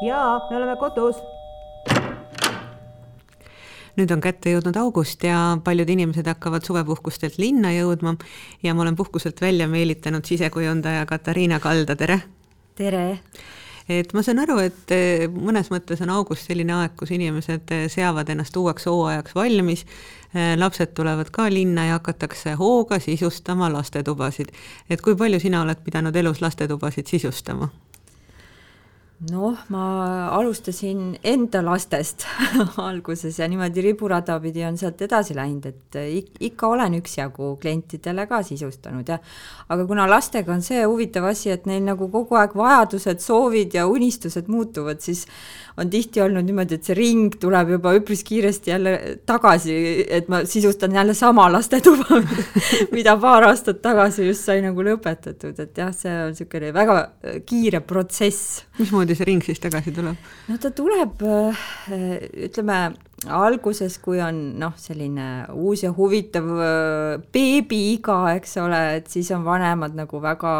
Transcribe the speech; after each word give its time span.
jaa, 0.00 0.46
me 0.50 0.56
oleme 0.56 0.76
kodus. 0.76 1.16
nüüd 3.98 4.12
on 4.14 4.20
kätte 4.22 4.52
jõudnud 4.52 4.76
august 4.78 5.24
ja 5.26 5.58
paljud 5.64 5.88
inimesed 5.90 6.28
hakkavad 6.30 6.62
suvepuhkustelt 6.62 7.38
linna 7.42 7.72
jõudma 7.74 8.14
ja 8.62 8.74
ma 8.74 8.84
olen 8.84 8.96
puhkuselt 8.96 9.40
välja 9.42 9.66
meelitanud 9.68 10.24
sisekujundaja 10.24 11.06
Katariina 11.06 11.58
Kalda, 11.60 11.96
tere! 11.98 12.20
tere! 12.78 13.18
et 13.88 14.14
ma 14.14 14.22
saan 14.22 14.38
aru, 14.44 14.60
et 14.62 14.94
eh, 14.94 15.26
mõnes 15.32 15.72
mõttes 15.74 15.98
on 16.04 16.14
august 16.14 16.46
selline 16.46 16.76
aeg, 16.76 16.94
kus 17.00 17.10
inimesed 17.16 17.74
eh, 17.74 17.88
seavad 17.90 18.30
ennast 18.30 18.56
uueks 18.56 18.86
hooajaks 18.86 19.34
valmis, 19.34 19.82
eh, 20.30 20.54
lapsed 20.60 20.94
tulevad 20.94 21.32
ka 21.34 21.48
linna 21.50 21.88
ja 21.88 21.98
hakatakse 21.98 22.54
hooga 22.60 23.00
sisustama 23.02 23.72
lastetubasid. 23.72 24.54
et 24.90 25.02
kui 25.02 25.16
palju 25.16 25.40
sina 25.42 25.66
oled 25.66 25.82
pidanud 25.82 26.16
elus 26.16 26.44
lastetubasid 26.44 27.10
sisustama? 27.10 27.72
Noh, 29.26 29.56
ma 29.74 29.84
alustasin 30.30 31.16
enda 31.26 31.58
lastest 31.66 32.22
alguses 32.88 33.38
ja 33.40 33.48
niimoodi 33.50 33.82
riburada 33.82 34.36
pidi 34.40 34.62
on 34.62 34.76
sealt 34.78 35.00
edasi 35.02 35.34
läinud, 35.34 35.66
et 35.66 35.98
ikka 36.46 36.70
olen 36.70 36.94
üksjagu 37.00 37.56
klientidele 37.58 38.28
ka 38.30 38.44
sisustanud 38.46 39.10
ja 39.10 39.18
aga 39.68 39.86
kuna 39.88 40.06
lastega 40.06 40.54
on 40.54 40.62
see 40.62 40.84
huvitav 40.84 41.26
asi, 41.32 41.50
et 41.50 41.66
neil 41.66 41.82
nagu 41.88 42.06
kogu 42.12 42.38
aeg 42.38 42.54
vajadused, 42.58 43.18
soovid 43.24 43.74
ja 43.74 43.88
unistused 43.90 44.46
muutuvad, 44.46 45.02
siis 45.02 45.24
on 45.78 45.90
tihti 45.90 46.22
olnud 46.22 46.46
niimoodi, 46.46 46.78
et 46.78 46.86
see 46.86 46.96
ring 46.98 47.34
tuleb 47.42 47.74
juba 47.74 47.96
üpris 47.98 48.22
kiiresti 48.26 48.70
jälle 48.70 48.94
tagasi, 49.26 49.74
et 50.14 50.30
ma 50.30 50.44
sisustan 50.46 50.94
jälle 50.94 51.14
sama 51.18 51.48
lastetuba, 51.52 52.22
mida 52.94 53.16
paar 53.18 53.48
aastat 53.50 53.82
tagasi 53.82 54.30
just 54.30 54.46
sai 54.46 54.62
nagu 54.62 54.86
lõpetatud, 54.86 55.58
et 55.58 55.82
jah, 55.82 55.90
see 55.94 56.14
on 56.14 56.34
niisugune 56.34 56.72
väga 56.74 56.98
kiire 57.46 57.82
protsess. 57.82 58.62
mismoodi 58.78 59.07
see 59.16 59.28
ring 59.28 59.44
siis 59.44 59.60
tagasi 59.62 59.94
tuleb? 59.96 60.16
no 60.48 60.58
ta 60.60 60.72
tuleb, 60.74 61.22
äh, 61.22 61.62
ütleme, 62.48 62.80
alguses, 63.26 63.98
kui 64.02 64.20
on 64.24 64.42
noh, 64.60 64.74
selline 64.76 65.46
uus 65.54 65.86
ja 65.86 65.94
huvitav 65.94 66.50
äh, 66.58 67.22
beebiiga, 67.32 68.20
eks 68.36 68.58
ole, 68.64 68.82
et 68.98 69.08
siis 69.12 69.30
on 69.36 69.46
vanemad 69.46 69.96
nagu 69.96 70.20
väga 70.22 70.58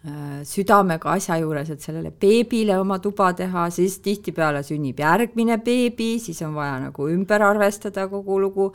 Äh, 0.00 0.46
südamega 0.48 1.10
asja 1.12 1.36
juures, 1.42 1.68
et 1.74 1.82
sellele 1.84 2.08
beebile 2.22 2.78
oma 2.80 2.96
tuba 3.04 3.34
teha, 3.36 3.66
siis 3.68 3.98
tihtipeale 4.00 4.62
sünnib 4.64 5.02
järgmine 5.02 5.58
beebi, 5.60 6.14
siis 6.24 6.40
on 6.46 6.54
vaja 6.56 6.78
nagu 6.86 7.08
ümber 7.12 7.44
arvestada 7.44 8.06
kogu 8.08 8.38
lugu, 8.40 8.70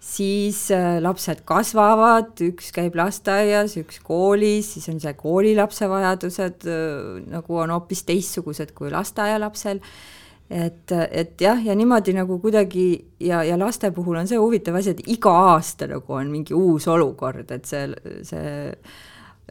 siis 0.00 0.70
äh, 0.72 0.96
lapsed 1.04 1.42
kasvavad, 1.48 2.32
üks 2.46 2.70
käib 2.72 2.96
lasteaias, 2.96 3.76
üks 3.80 4.00
koolis, 4.04 4.72
siis 4.74 4.88
on 4.92 5.00
see 5.02 5.12
koolilapse 5.18 5.90
vajadused 5.90 6.64
äh, 6.64 7.20
nagu 7.28 7.60
on 7.60 7.74
hoopis 7.76 8.06
teistsugused 8.08 8.72
kui 8.76 8.92
lasteaialapsel 8.92 9.82
et, 10.50 10.92
et 11.10 11.40
jah, 11.40 11.60
ja 11.62 11.76
niimoodi 11.78 12.14
nagu 12.16 12.40
kuidagi 12.42 12.86
ja, 13.22 13.44
ja 13.46 13.58
laste 13.60 13.92
puhul 13.94 14.18
on 14.22 14.30
see 14.30 14.40
huvitav 14.40 14.80
asi, 14.80 14.96
et 14.96 15.04
iga 15.12 15.32
aasta 15.52 15.86
nagu 15.90 16.16
on 16.16 16.32
mingi 16.32 16.56
uus 16.56 16.88
olukord, 16.90 17.52
et 17.54 17.68
see, 17.68 17.84
see 18.26 18.72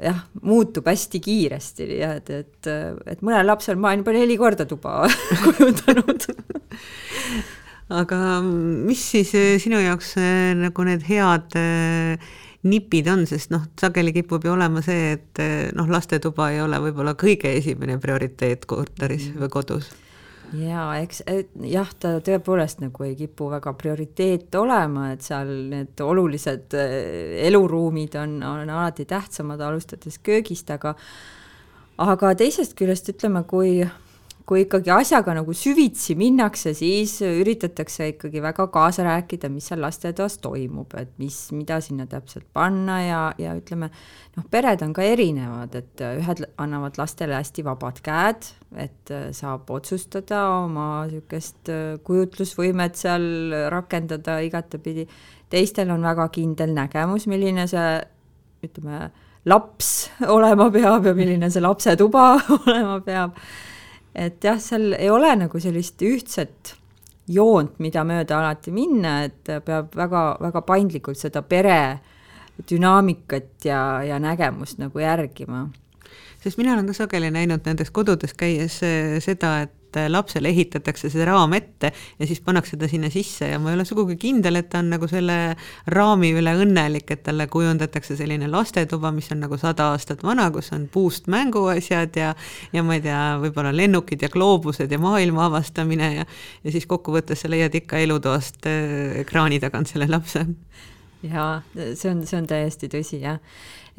jah, 0.04 0.20
muutub 0.42 0.90
hästi 0.90 1.22
kiiresti 1.24 1.88
ja 2.02 2.16
et, 2.20 2.34
et, 2.34 2.72
et 3.14 3.24
mõnel 3.24 3.48
lapsel 3.48 3.80
ma 3.80 3.94
olen 3.94 4.04
juba 4.04 4.18
neli 4.18 4.38
korda 4.40 4.68
tuba 4.68 5.06
kujundanud 5.46 6.28
aga 7.90 8.42
mis 8.44 9.02
siis 9.14 9.34
eh, 9.38 9.56
sinu 9.62 9.80
jaoks 9.82 10.14
eh, 10.22 10.52
nagu 10.58 10.86
need 10.86 11.06
head 11.08 11.58
eh, 11.58 12.30
nipid 12.70 13.08
on, 13.10 13.24
sest 13.30 13.54
noh, 13.54 13.66
sageli 13.80 14.14
kipub 14.14 14.44
ju 14.46 14.54
olema 14.54 14.84
see, 14.86 15.16
et 15.16 15.40
noh, 15.78 15.88
lastetuba 15.88 16.50
ei 16.52 16.60
ole 16.60 16.78
võib-olla 16.84 17.16
kõige 17.16 17.54
esimene 17.56 17.96
prioriteet 18.04 18.68
korteris 18.68 19.30
või 19.32 19.48
kodus. 19.54 19.88
Jaa, 20.60 20.98
eks 21.00 21.22
jah, 21.70 21.90
ta 22.02 22.16
tõepoolest 22.26 22.82
nagu 22.82 23.06
ei 23.06 23.14
kipu 23.16 23.48
väga 23.54 23.72
prioriteet 23.80 24.58
olema, 24.60 25.12
et 25.14 25.24
seal 25.24 25.54
need 25.72 26.02
olulised 26.04 26.76
eluruumid 27.48 28.18
on, 28.20 28.40
on 28.44 28.74
alati 28.74 29.06
tähtsamad, 29.08 29.62
alustades 29.64 30.20
köögist, 30.26 30.74
aga 30.74 30.98
aga 32.00 32.34
teisest 32.40 32.76
küljest 32.80 33.14
ütleme, 33.14 33.46
kui 33.48 33.78
kui 34.50 34.64
ikkagi 34.64 34.90
asjaga 34.90 35.36
nagu 35.38 35.54
süvitsi 35.54 36.16
minnakse, 36.18 36.72
siis 36.78 37.20
üritatakse 37.22 38.08
ikkagi 38.16 38.42
väga 38.42 38.66
kaasa 38.74 39.06
rääkida, 39.06 39.50
mis 39.54 39.68
seal 39.70 39.84
lastetoas 39.84 40.40
toimub, 40.42 40.96
et 40.98 41.12
mis, 41.22 41.38
mida 41.54 41.78
sinna 41.86 42.08
täpselt 42.10 42.48
panna 42.56 42.98
ja, 43.04 43.22
ja 43.38 43.54
ütleme, 43.60 43.92
noh, 44.38 44.48
pered 44.50 44.82
on 44.86 44.96
ka 44.98 45.06
erinevad, 45.06 45.78
et 45.78 46.04
ühed 46.08 46.44
annavad 46.58 46.98
lastele 46.98 47.38
hästi 47.38 47.68
vabad 47.68 48.02
käed, 48.06 48.50
et 48.82 49.14
saab 49.38 49.70
otsustada 49.76 50.42
oma 50.64 50.90
niisugust 51.10 51.70
kujutlusvõimet 52.10 52.98
seal 52.98 53.30
rakendada 53.70 54.40
igatepidi, 54.46 55.06
teistel 55.54 55.94
on 55.94 56.10
väga 56.10 56.30
kindel 56.34 56.74
nägemus, 56.74 57.30
milline 57.30 57.70
see 57.70 57.88
ütleme, 58.66 59.10
laps 59.50 60.10
olema 60.38 60.72
peab 60.74 61.06
ja 61.06 61.18
milline 61.18 61.54
see 61.54 61.62
lapsetuba 61.62 62.32
olema 62.64 63.02
peab 63.06 63.38
et 64.16 64.44
jah, 64.44 64.60
seal 64.62 64.94
ei 64.98 65.10
ole 65.10 65.32
nagu 65.36 65.60
sellist 65.60 66.02
ühtset 66.02 66.76
joont, 67.30 67.78
mida 67.80 68.04
mööda 68.08 68.40
alati 68.40 68.74
minna, 68.74 69.24
et 69.28 69.52
peab 69.66 69.94
väga-väga 69.96 70.64
paindlikult 70.66 71.20
seda 71.20 71.44
pere 71.46 72.00
dünaamikat 72.70 73.66
ja, 73.70 73.82
ja 74.04 74.20
nägemust 74.20 74.80
nagu 74.82 75.00
järgima. 75.00 75.70
sest 76.44 76.58
mina 76.58 76.74
olen 76.74 76.88
ka 76.88 76.94
sageli 76.94 77.32
näinud 77.32 77.66
nendes 77.66 77.92
kodudes 77.92 78.34
käies 78.34 78.82
eh, 78.84 79.20
seda, 79.24 79.62
et 79.62 79.74
et 79.90 79.98
äh, 79.98 80.10
lapsele 80.10 80.50
ehitatakse 80.54 81.10
see 81.10 81.26
raam 81.26 81.54
ette 81.58 81.92
ja 81.92 82.28
siis 82.28 82.42
pannakse 82.46 82.78
ta 82.78 82.88
sinna 82.90 83.10
sisse 83.14 83.50
ja 83.50 83.60
ma 83.60 83.72
ei 83.72 83.80
ole 83.80 83.86
sugugi 83.90 84.18
kindel, 84.22 84.60
et 84.62 84.70
ta 84.70 84.84
on 84.84 84.92
nagu 84.94 85.10
selle 85.10 85.56
raami 85.90 86.32
üle 86.38 86.54
õnnelik, 86.64 87.10
et 87.16 87.24
talle 87.26 87.50
kujundatakse 87.50 88.18
selline 88.20 88.50
lastetuba, 88.52 89.12
mis 89.16 89.32
on 89.34 89.42
nagu 89.46 89.58
sada 89.58 89.92
aastat 89.94 90.24
vana, 90.24 90.50
kus 90.54 90.72
on 90.76 90.88
puust 90.92 91.30
mänguasjad 91.32 92.20
ja 92.20 92.34
ja 92.74 92.84
ma 92.86 93.00
ei 93.00 93.04
tea, 93.06 93.22
võib-olla 93.42 93.74
lennukid 93.76 94.22
ja 94.26 94.30
gloobused 94.34 94.92
ja 94.92 95.02
maailma 95.02 95.48
avastamine 95.50 96.14
ja 96.20 96.26
ja 96.64 96.72
siis 96.72 96.86
kokkuvõttes 96.90 97.44
sa 97.44 97.52
leiad 97.52 97.76
ikka 97.76 98.00
elutoast 98.04 98.70
äh, 98.70 99.22
ekraani 99.24 99.60
tagant 99.64 99.90
selle 99.90 100.10
lapse. 100.10 100.46
Jaa, 101.26 101.60
see 101.76 102.10
on, 102.12 102.24
see 102.28 102.40
on 102.40 102.48
täiesti 102.50 102.90
tõsi, 102.92 103.22
jah. 103.24 103.40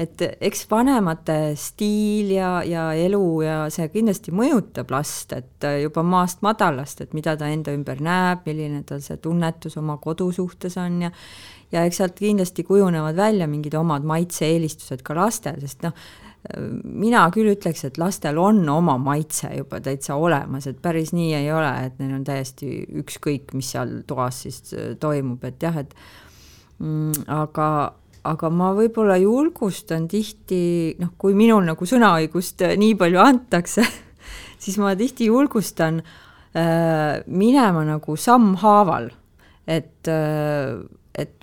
Et 0.00 0.22
eks 0.40 0.62
vanemate 0.70 1.52
stiil 1.60 2.30
ja, 2.32 2.62
ja 2.64 2.86
elu 2.96 3.24
ja 3.44 3.56
see 3.72 3.90
kindlasti 3.92 4.32
mõjutab 4.32 4.94
last, 4.94 5.34
et 5.36 5.66
juba 5.82 6.04
maast 6.06 6.40
madalast, 6.46 7.02
et 7.04 7.12
mida 7.12 7.34
ta 7.36 7.50
enda 7.52 7.74
ümber 7.76 8.00
näeb, 8.00 8.46
milline 8.48 8.80
tal 8.88 9.02
see 9.04 9.20
tunnetus 9.20 9.76
oma 9.76 9.98
kodu 10.00 10.30
suhtes 10.32 10.78
on 10.80 11.02
ja 11.04 11.12
ja 11.70 11.84
eks 11.86 12.00
sealt 12.00 12.18
kindlasti 12.18 12.64
kujunevad 12.66 13.14
välja 13.16 13.46
mingid 13.46 13.76
omad 13.78 14.06
maitse-eelistused 14.08 15.04
ka 15.06 15.14
lastel, 15.14 15.60
sest 15.62 15.84
noh, 15.86 15.94
mina 16.82 17.26
küll 17.34 17.52
ütleks, 17.52 17.84
et 17.86 18.00
lastel 18.00 18.38
on 18.40 18.62
oma 18.72 18.96
maitse 19.00 19.50
juba 19.54 19.80
täitsa 19.84 20.16
olemas, 20.16 20.66
et 20.66 20.80
päris 20.82 21.12
nii 21.16 21.34
ei 21.36 21.50
ole, 21.52 21.70
et 21.86 22.00
neil 22.00 22.16
on 22.16 22.24
täiesti 22.26 22.80
ükskõik, 23.02 23.54
mis 23.54 23.70
seal 23.74 24.00
toas 24.08 24.42
siis 24.46 24.74
toimub, 25.00 25.44
et 25.46 25.62
jah, 25.62 25.76
et 25.84 25.94
aga, 26.80 27.68
aga 28.24 28.50
ma 28.52 28.70
võib-olla 28.76 29.18
julgustan 29.20 30.06
tihti, 30.10 30.96
noh, 31.00 31.14
kui 31.20 31.36
minul 31.36 31.66
nagu 31.68 31.88
sõnaõigust 31.88 32.64
äh, 32.66 32.76
nii 32.80 32.96
palju 33.00 33.20
antakse 33.22 33.84
siis 34.62 34.78
ma 34.80 34.94
tihti 34.98 35.28
julgustan 35.30 36.00
äh, 36.00 37.20
minema 37.26 37.84
nagu 37.88 38.16
sammhaaval, 38.16 39.10
et 39.68 40.08
äh,, 40.08 40.80
et 41.14 41.36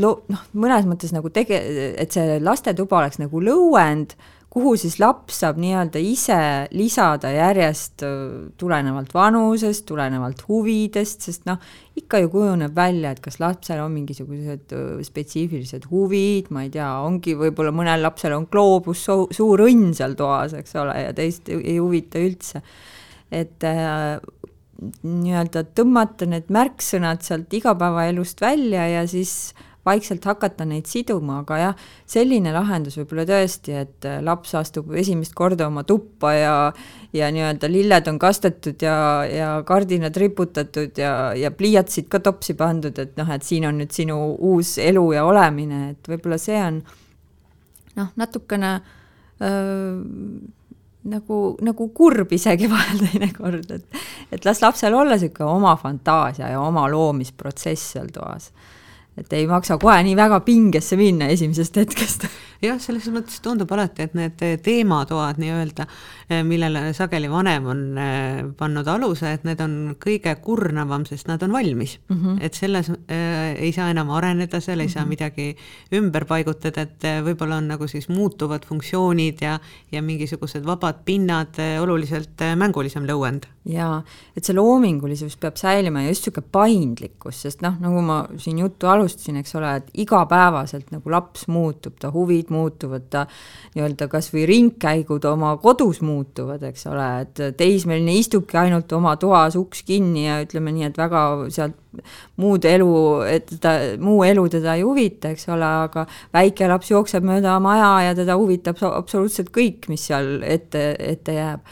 lo-, 0.00 0.20
noh, 0.30 0.44
mõnes 0.58 0.88
mõttes 0.90 1.14
nagu 1.14 1.30
tege-, 1.34 1.62
et 1.98 2.12
see 2.12 2.40
lastetuba 2.42 3.02
oleks 3.02 3.22
nagu 3.22 3.42
lõuend 3.44 4.16
äh,, 4.16 4.36
kuhu 4.50 4.72
siis 4.80 4.96
laps 4.98 5.36
saab 5.44 5.60
nii-öelda 5.62 6.00
ise 6.02 6.38
lisada 6.74 7.30
järjest 7.30 8.02
tulenevalt 8.58 9.12
vanusest, 9.14 9.84
tulenevalt 9.86 10.42
huvidest, 10.48 11.22
sest 11.28 11.46
noh, 11.46 11.60
ikka 12.00 12.18
ju 12.24 12.32
kujuneb 12.32 12.74
välja, 12.74 13.12
et 13.14 13.22
kas 13.22 13.38
lapsel 13.42 13.84
on 13.84 13.94
mingisugused 13.94 14.74
spetsiifilised 15.06 15.86
huvid, 15.92 16.50
ma 16.50 16.64
ei 16.66 16.72
tea, 16.74 16.88
ongi 17.06 17.36
võib-olla 17.38 17.70
mõnel 17.74 18.02
lapsel 18.02 18.34
on 18.34 18.48
gloobus 18.50 19.04
su 19.06 19.20
suur 19.36 19.62
õnn 19.68 19.94
seal 19.94 20.18
toas, 20.18 20.56
eks 20.58 20.74
ole, 20.82 20.98
ja 20.98 21.14
teist 21.14 21.50
ei 21.52 21.78
huvita 21.78 22.18
üldse. 22.18 22.64
et 23.30 23.62
äh, 23.62 24.18
nii-öelda 25.06 25.62
tõmmata 25.76 26.26
need 26.26 26.48
märksõnad 26.52 27.22
sealt 27.22 27.52
igapäevaelust 27.54 28.40
välja 28.42 28.86
ja 28.88 29.02
siis 29.06 29.52
vaikselt 29.86 30.24
hakata 30.28 30.66
neid 30.68 30.88
siduma, 30.90 31.40
aga 31.40 31.58
jah, 31.60 31.84
selline 32.08 32.52
lahendus 32.52 32.98
võib-olla 33.00 33.24
tõesti, 33.28 33.74
et 33.80 34.08
äh, 34.08 34.18
laps 34.24 34.54
astub 34.58 34.92
esimest 34.98 35.34
korda 35.36 35.70
oma 35.70 35.84
tuppa 35.88 36.34
ja 36.36 36.54
ja 37.16 37.30
nii-öelda 37.34 37.66
lilled 37.70 38.06
on 38.06 38.20
kastetud 38.22 38.82
ja, 38.84 38.96
ja 39.26 39.48
kardinad 39.66 40.16
riputatud 40.20 40.98
ja, 41.00 41.32
ja 41.34 41.50
pliiatsid 41.50 42.06
ka 42.12 42.20
topsi 42.22 42.54
pandud, 42.54 42.98
et 43.02 43.16
noh, 43.18 43.32
et 43.34 43.46
siin 43.46 43.66
on 43.66 43.80
nüüd 43.80 43.90
sinu 43.94 44.18
uus 44.38 44.76
elu 44.78 45.04
ja 45.16 45.24
olemine, 45.26 45.82
et 45.94 46.12
võib-olla 46.12 46.38
see 46.38 46.60
on 46.62 46.80
noh, 47.96 48.12
natukene 48.20 48.76
öö, 49.42 49.98
nagu, 51.08 51.38
nagu 51.64 51.88
kurb 51.96 52.32
isegi 52.36 52.68
vahel 52.70 53.00
teinekord, 53.06 53.70
et 53.70 54.00
et 54.30 54.44
las 54.46 54.60
lapsel 54.62 54.94
olla 54.94 55.16
niisugune 55.16 55.48
oma 55.50 55.74
fantaasia 55.80 56.52
ja 56.52 56.60
oma 56.62 56.86
loomisprotsess 56.90 57.94
seal 57.96 58.12
toas. 58.14 58.50
Et 59.20 59.32
ei 59.36 59.46
maksa 59.50 59.78
kohe 59.78 60.00
nii 60.06 60.16
väga 60.16 60.40
pingesse 60.46 60.96
minna 61.00 61.28
esimesest 61.32 61.76
hetkest 61.76 62.30
jah, 62.64 62.78
selles 62.80 63.06
mõttes 63.12 63.40
tundub 63.44 63.70
alati, 63.74 64.04
et 64.06 64.16
need 64.16 64.42
teematoad 64.64 65.40
nii-öelda, 65.40 65.86
eh, 66.28 66.42
millele 66.46 66.90
sageli 66.96 67.30
vanem 67.32 67.68
on 67.72 67.82
eh, 68.00 68.40
pannud 68.58 68.88
aluse, 68.92 69.32
et 69.36 69.46
need 69.48 69.60
on 69.64 69.76
kõige 70.00 70.34
kurnavam, 70.44 71.06
sest 71.08 71.30
nad 71.30 71.42
on 71.46 71.54
valmis 71.56 71.98
mm. 72.08 72.16
-hmm. 72.16 72.38
et 72.44 72.54
selles 72.54 72.90
äh, 72.90 73.56
ei 73.56 73.72
saa 73.72 73.90
enam 73.90 74.10
areneda, 74.10 74.60
seal 74.60 74.80
ei 74.80 74.86
mm 74.86 74.88
-hmm. 74.88 74.92
saa 74.92 75.02
mhm. 75.02 75.08
midagi 75.08 75.56
ümber 75.92 76.24
paigutada, 76.24 76.82
et 76.82 77.02
võib-olla 77.24 77.56
on 77.56 77.68
nagu 77.68 77.88
siis 77.88 78.08
muutuvad 78.08 78.66
funktsioonid 78.66 79.40
ja, 79.40 79.58
ja 79.92 80.02
mingisugused 80.02 80.64
vabad 80.64 81.04
pinnad 81.04 81.56
oluliselt 81.80 82.40
mängulisem 82.56 83.06
lõuend. 83.06 83.48
Jaa, 83.68 83.98
et 84.36 84.46
see 84.46 84.56
loomingulisus 84.56 85.34
peab 85.40 85.58
säilima 85.60 86.00
ja 86.00 86.14
just 86.14 86.24
niisugune 86.24 86.48
paindlikkus, 86.54 87.42
sest 87.44 87.60
noh, 87.64 87.74
nagu 87.82 88.00
ma 88.04 88.22
siin 88.40 88.62
juttu 88.62 88.88
alustasin, 88.88 89.36
eks 89.42 89.52
ole, 89.60 89.74
et 89.82 89.90
igapäevaselt 90.00 90.88
nagu 90.94 91.12
laps 91.12 91.44
muutub, 91.52 91.98
ta 92.00 92.08
huvid 92.14 92.48
muutuvad, 92.54 93.10
ta 93.12 93.26
nii-öelda 93.74 94.08
kas 94.12 94.30
või 94.32 94.46
ringkäigud 94.48 95.28
oma 95.28 95.52
kodus 95.60 96.00
muutuvad, 96.00 96.64
eks 96.70 96.86
ole, 96.88 97.10
et 97.26 97.44
teismeline 97.60 98.16
istubki 98.22 98.56
ainult 98.62 98.92
oma 98.96 99.14
toas 99.20 99.58
uks 99.60 99.84
kinni 99.84 100.24
ja 100.24 100.40
ütleme 100.46 100.72
nii, 100.72 100.88
et 100.88 101.00
väga 101.00 101.26
sealt 101.52 101.76
muud 102.40 102.64
elu, 102.64 102.90
et 103.28 103.48
teda, 103.58 103.76
muu 104.00 104.24
elu 104.24 104.46
teda 104.56 104.78
ei 104.78 104.86
huvita, 104.86 105.34
eks 105.34 105.50
ole, 105.52 105.68
aga 105.84 106.08
väike 106.32 106.68
laps 106.70 106.94
jookseb 106.94 107.28
mööda 107.28 107.58
maja 107.60 107.96
ja 108.08 108.16
teda 108.16 108.40
huvitab 108.40 108.80
absoluutselt 108.88 109.52
kõik, 109.52 109.90
mis 109.92 110.08
seal 110.08 110.38
ette, 110.46 110.94
ette 110.96 111.36
jääb 111.36 111.66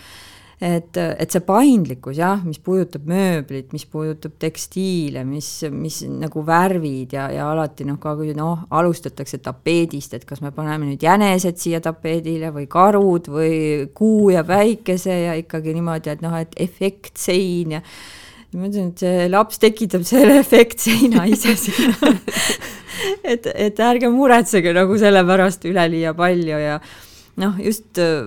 et, 0.61 0.99
et 0.99 1.35
see 1.35 1.43
paindlikkus 1.47 2.19
jah, 2.19 2.43
mis 2.45 2.61
puudutab 2.63 3.07
mööblit, 3.09 3.71
mis 3.75 3.87
puudutab 3.89 4.37
tekstiile, 4.43 5.25
mis, 5.29 5.49
mis 5.73 6.01
nagu 6.11 6.43
värvid 6.47 7.15
ja, 7.17 7.29
ja 7.35 7.49
alati 7.53 7.87
noh, 7.89 8.01
ka 8.03 8.15
kui 8.19 8.35
noh, 8.37 8.67
alustatakse 8.75 9.41
tapeedist, 9.45 10.19
et 10.19 10.29
kas 10.29 10.43
me 10.45 10.53
paneme 10.55 10.91
nüüd 10.91 11.05
jänesed 11.05 11.61
siia 11.61 11.83
tapeedile 11.85 12.53
või 12.55 12.69
karud 12.71 13.31
või 13.33 13.59
kuu 13.95 14.33
ja 14.35 14.45
päikese 14.47 15.21
ja 15.27 15.37
ikkagi 15.39 15.77
niimoodi, 15.77 16.15
et 16.15 16.25
noh, 16.25 16.35
et 16.39 16.57
efektsein 16.69 17.79
ja 17.79 17.85
ma 18.57 18.65
ütlesin, 18.65 18.95
et 18.95 19.05
see 19.05 19.25
laps 19.29 19.61
tekitab 19.61 20.07
selle 20.09 20.39
efektseina 20.41 21.27
ise 21.29 21.53
sinna 21.61 22.15
et, 23.33 23.47
et 23.55 23.83
ärge 23.83 24.11
muretsege 24.13 24.73
nagu 24.77 24.97
selle 25.01 25.23
pärast 25.27 25.67
üleliia 25.69 26.15
palju 26.19 26.61
ja 26.63 26.79
noh, 27.39 27.59
just 27.63 27.99
äh, 28.03 28.27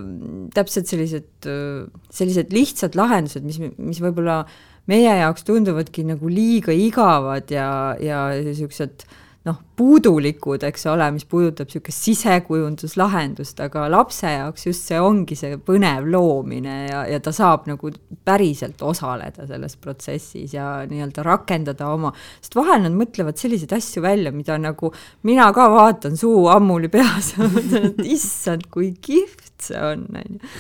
täpselt 0.56 0.90
sellised, 0.92 1.30
äh, 1.50 1.88
sellised 2.14 2.54
lihtsad 2.56 2.98
lahendused, 3.00 3.46
mis, 3.48 3.60
mis 3.78 4.02
võib-olla 4.04 4.44
meie 4.90 5.12
jaoks 5.22 5.46
tunduvadki 5.48 6.06
nagu 6.08 6.30
liiga 6.32 6.74
igavad 6.74 7.52
ja, 7.54 7.68
ja 8.02 8.24
niisugused 8.40 9.06
äh, 9.06 9.20
noh, 9.48 9.58
puudulikud, 9.78 10.62
eks 10.68 10.84
ole, 10.92 11.08
mis 11.16 11.26
puudutab 11.26 11.70
niisugust 11.70 12.06
sisekujunduslahendust, 12.06 13.58
aga 13.66 13.88
lapse 13.90 14.30
jaoks 14.30 14.68
just 14.68 14.86
see 14.86 15.00
ongi 15.02 15.38
see 15.38 15.58
põnev 15.66 16.06
loomine 16.14 16.76
ja, 16.86 17.00
ja 17.10 17.18
ta 17.24 17.34
saab 17.34 17.66
nagu 17.70 17.90
päriselt 18.28 18.84
osaleda 18.86 19.48
selles 19.50 19.78
protsessis 19.82 20.54
ja 20.54 20.68
nii-öelda 20.90 21.26
rakendada 21.26 21.90
oma, 21.90 22.14
sest 22.44 22.58
vahel 22.60 22.86
nad 22.86 22.98
mõtlevad 22.98 23.42
selliseid 23.42 23.74
asju 23.80 24.06
välja, 24.06 24.34
mida 24.36 24.60
nagu 24.62 24.92
mina 25.26 25.50
ka 25.58 25.66
vaatan, 25.74 26.20
suu 26.20 26.46
ammuli 26.54 26.92
peas 26.94 27.32
ja 27.36 27.50
mõtlen, 27.50 27.90
et 27.96 28.04
issand, 28.14 28.70
kui 28.70 28.92
kihvt 29.02 29.72
see 29.72 29.82
on, 29.82 30.06
on 30.22 30.38
ju. 30.38 30.54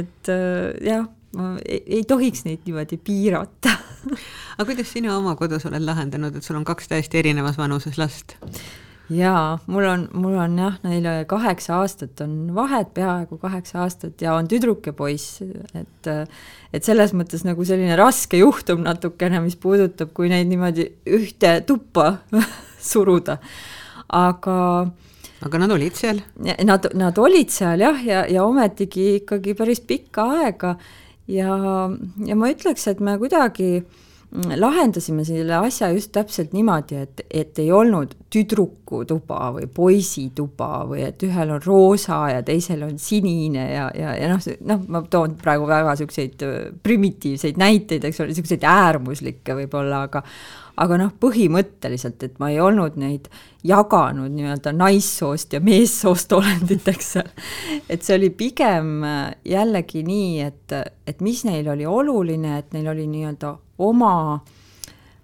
et 0.00 0.32
äh, 0.34 0.74
jah, 0.90 1.06
ma 1.38 1.54
ei, 1.62 1.84
ei 2.00 2.02
tohiks 2.08 2.42
neid 2.48 2.66
niimoodi 2.66 2.98
piirata 2.98 3.78
aga 4.56 4.68
kuidas 4.68 4.92
sina 4.92 5.16
oma 5.16 5.36
kodus 5.38 5.66
oled 5.68 5.84
lahendanud, 5.84 6.36
et 6.36 6.44
sul 6.44 6.58
on 6.58 6.66
kaks 6.68 6.92
täiesti 6.92 7.22
erinevas 7.22 7.58
vanuses 7.60 7.98
last? 8.00 8.36
jaa, 9.08 9.58
mul 9.66 9.86
on, 9.88 10.04
mul 10.20 10.36
on 10.36 10.58
jah, 10.60 10.76
neile 10.84 11.14
kaheksa 11.28 11.78
aastat 11.80 12.20
on 12.24 12.52
vahet, 12.54 12.92
peaaegu 12.96 13.38
kaheksa 13.40 13.82
aastat 13.86 14.20
ja 14.22 14.34
on 14.36 14.48
tüdruk 14.50 14.86
ja 14.90 14.92
poiss, 14.96 15.40
et 15.74 16.12
et 16.72 16.84
selles 16.84 17.14
mõttes 17.16 17.46
nagu 17.48 17.64
selline 17.64 17.96
raske 17.96 18.40
juhtum 18.42 18.84
natukene, 18.84 19.40
mis 19.44 19.56
puudutab, 19.56 20.12
kui 20.16 20.28
neid 20.28 20.50
niimoodi 20.50 20.90
ühte 21.08 21.54
tuppa 21.66 22.18
suruda, 22.90 23.38
aga 24.12 24.58
aga 25.46 25.60
nad 25.62 25.72
olid 25.72 25.96
seal? 25.96 26.20
Nad, 26.66 26.90
nad 26.98 27.18
olid 27.22 27.52
seal 27.54 27.84
jah, 27.84 28.00
ja, 28.04 28.24
ja 28.28 28.44
ometigi 28.44 29.14
ikkagi 29.22 29.56
päris 29.58 29.80
pikka 29.80 30.28
aega 30.42 30.76
ja, 31.28 31.54
ja 32.26 32.36
ma 32.36 32.50
ütleks, 32.52 32.86
et 32.90 33.00
me 33.04 33.18
kuidagi 33.20 33.70
mm, 33.80 34.07
lahendasime 34.30 35.24
selle 35.24 35.54
asja 35.56 35.88
just 35.94 36.10
täpselt 36.12 36.52
niimoodi, 36.52 36.98
et, 37.00 37.22
et 37.32 37.58
ei 37.62 37.70
olnud 37.72 38.12
tüdruku 38.28 39.00
tuba 39.08 39.54
või 39.54 39.68
poisi 39.72 40.26
tuba 40.36 40.82
või 40.88 41.06
et 41.06 41.22
ühel 41.24 41.54
on 41.54 41.62
roosa 41.64 42.18
ja 42.34 42.42
teisel 42.44 42.82
on 42.84 42.98
sinine 43.00 43.64
ja, 43.70 43.86
ja, 43.96 44.12
ja 44.18 44.28
noh, 44.28 44.42
noh, 44.68 44.82
ma 44.92 45.00
toon 45.08 45.38
praegu 45.40 45.64
väga 45.68 45.94
niisuguseid 45.94 46.44
äh, 46.44 46.56
primitiivseid 46.84 47.56
näiteid, 47.60 48.04
eks 48.04 48.20
ole, 48.20 48.34
niisuguseid 48.34 48.66
äärmuslikke 48.68 49.56
võib-olla, 49.62 50.02
aga 50.10 50.22
aga 50.78 50.98
noh, 51.00 51.14
põhimõtteliselt, 51.18 52.22
et 52.22 52.36
ma 52.38 52.50
ei 52.52 52.60
olnud 52.62 52.98
neid 53.00 53.30
jaganud 53.66 54.30
nii-öelda 54.30 54.74
naissoost 54.76 55.56
ja 55.56 55.60
meessoost 55.64 56.36
olenditeks 56.36 57.08
seal. 57.16 57.32
et 57.92 58.04
see 58.04 58.18
oli 58.20 58.28
pigem 58.30 59.00
äh, 59.08 59.32
jällegi 59.56 60.04
nii, 60.04 60.36
et, 60.44 60.76
et 61.08 61.24
mis 61.24 61.42
neil 61.48 61.72
oli 61.72 61.88
oluline, 61.88 62.58
et 62.60 62.76
neil 62.76 62.92
oli 62.92 63.08
nii-öelda 63.08 63.54
oma 63.78 64.12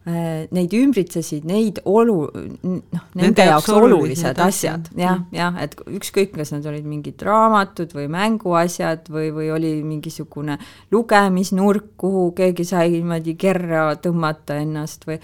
äh, 0.07 0.45
neid 0.55 0.75
ümbritsesid 0.77 1.47
neid 1.49 1.81
olu, 1.89 2.17
noh, 2.63 3.07
nende 3.19 3.47
jaoks 3.49 3.71
olulised 3.75 4.41
asjad, 4.45 4.91
jah, 4.99 5.21
mm. 5.21 5.37
jah, 5.37 5.59
et 5.65 5.77
ükskõik, 5.99 6.35
kas 6.37 6.55
need 6.55 6.69
olid 6.71 6.89
mingid 6.89 7.25
raamatud 7.25 7.95
või 7.97 8.07
mänguasjad 8.13 9.09
või, 9.13 9.31
või 9.35 9.51
oli 9.55 9.75
mingisugune 9.87 10.59
lugemisnurk, 10.95 11.95
kuhu 12.01 12.29
keegi 12.37 12.69
sai 12.69 12.93
niimoodi 12.99 13.37
kerra 13.41 13.95
tõmmata 13.97 14.61
ennast 14.63 15.09
või 15.09 15.19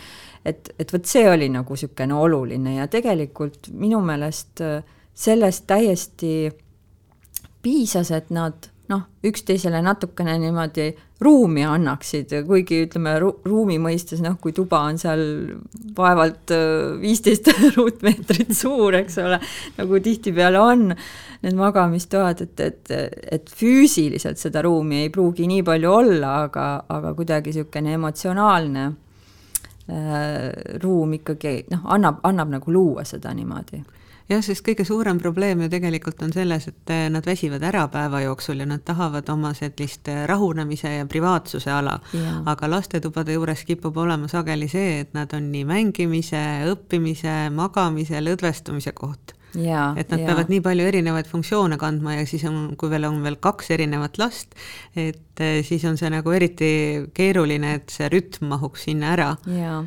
et, 0.45 0.73
et 0.79 0.93
vot 0.93 1.07
see 1.07 1.27
oli 1.29 1.51
nagu 1.53 1.77
niisugune 1.77 2.17
oluline 2.17 2.79
ja 2.79 2.89
tegelikult 2.91 3.69
minu 3.77 4.01
meelest 4.05 4.65
äh, 4.65 4.81
sellest 5.21 5.67
täiesti 5.69 6.51
piisas, 7.63 8.11
et 8.11 8.31
nad 8.33 8.71
noh, 8.91 9.07
üksteisele 9.27 9.81
natukene 9.85 10.35
niimoodi 10.41 10.91
ruumi 11.23 11.63
annaksid, 11.69 12.33
kuigi 12.49 12.83
ütleme 12.87 13.15
ru, 13.21 13.31
ruumi 13.47 13.77
mõistes 13.83 14.23
noh, 14.25 14.39
kui 14.43 14.55
tuba 14.57 14.83
on 14.89 14.99
seal 15.01 15.23
vaevalt 15.97 16.53
äh, 16.57 16.97
viisteist 17.03 17.51
ruutmeetrit 17.77 18.55
suur, 18.57 18.97
eks 19.03 19.21
ole, 19.23 19.41
nagu 19.79 20.01
tihtipeale 20.03 20.63
on 20.63 20.89
need 20.91 21.57
magamistoad, 21.57 22.43
et, 22.47 22.65
et, 22.65 22.97
et 23.39 23.55
füüsiliselt 23.57 24.41
seda 24.41 24.65
ruumi 24.67 25.05
ei 25.05 25.13
pruugi 25.13 25.49
nii 25.51 25.63
palju 25.67 25.95
olla, 26.01 26.35
aga, 26.49 26.67
aga 26.89 27.15
kuidagi 27.19 27.55
niisugune 27.55 27.95
emotsionaalne 28.01 28.85
äh, 28.89 30.51
ruum 30.83 31.17
ikkagi 31.21 31.57
noh, 31.73 31.87
annab, 31.97 32.21
annab 32.29 32.59
nagu 32.59 32.75
luua 32.75 33.07
seda 33.09 33.35
niimoodi 33.37 33.85
jah, 34.31 34.43
sest 34.45 34.65
kõige 34.67 34.85
suurem 34.87 35.19
probleem 35.21 35.65
ju 35.65 35.71
tegelikult 35.73 36.23
on 36.25 36.33
selles, 36.35 36.69
et 36.71 36.93
eh, 36.93 37.07
nad 37.13 37.27
väsivad 37.27 37.65
ära 37.67 37.87
päeva 37.93 38.23
jooksul 38.25 38.63
ja 38.63 38.69
nad 38.69 38.85
tahavad 38.87 39.29
oma 39.33 39.53
sellist 39.59 40.09
eh, 40.11 40.23
rahunemise 40.31 40.95
ja 40.99 41.09
privaatsuse 41.11 41.73
ala. 41.73 41.99
aga 42.47 42.69
lastetubade 42.71 43.35
juures 43.35 43.65
kipub 43.67 43.97
olema 43.97 44.29
sageli 44.29 44.69
see, 44.69 45.01
et 45.05 45.15
nad 45.15 45.33
on 45.37 45.51
nii 45.53 45.65
mängimise, 45.69 46.41
õppimise, 46.71 47.51
magamise, 47.55 48.21
lõdvestumise 48.23 48.93
koht. 48.97 49.35
Ja, 49.59 49.97
et 49.99 50.13
nad 50.13 50.21
ja. 50.23 50.29
peavad 50.29 50.51
nii 50.53 50.61
palju 50.63 50.85
erinevaid 50.87 51.27
funktsioone 51.27 51.75
kandma 51.79 52.21
ja 52.21 52.27
siis 52.27 52.45
on, 52.47 52.77
kui 52.79 52.91
veel 52.93 53.09
on 53.09 53.19
veel 53.25 53.41
kaks 53.43 53.73
erinevat 53.75 54.21
last, 54.23 54.55
et 54.95 55.43
eh, 55.43 55.59
siis 55.67 55.85
on 55.91 55.99
see 55.99 56.11
nagu 56.13 56.31
eriti 56.31 56.71
keeruline, 57.15 57.75
et 57.81 57.91
see 57.91 58.07
rütm 58.13 58.47
mahuks 58.55 58.87
sinna 58.87 59.15
ära. 59.17 59.35
jaa 59.51 59.83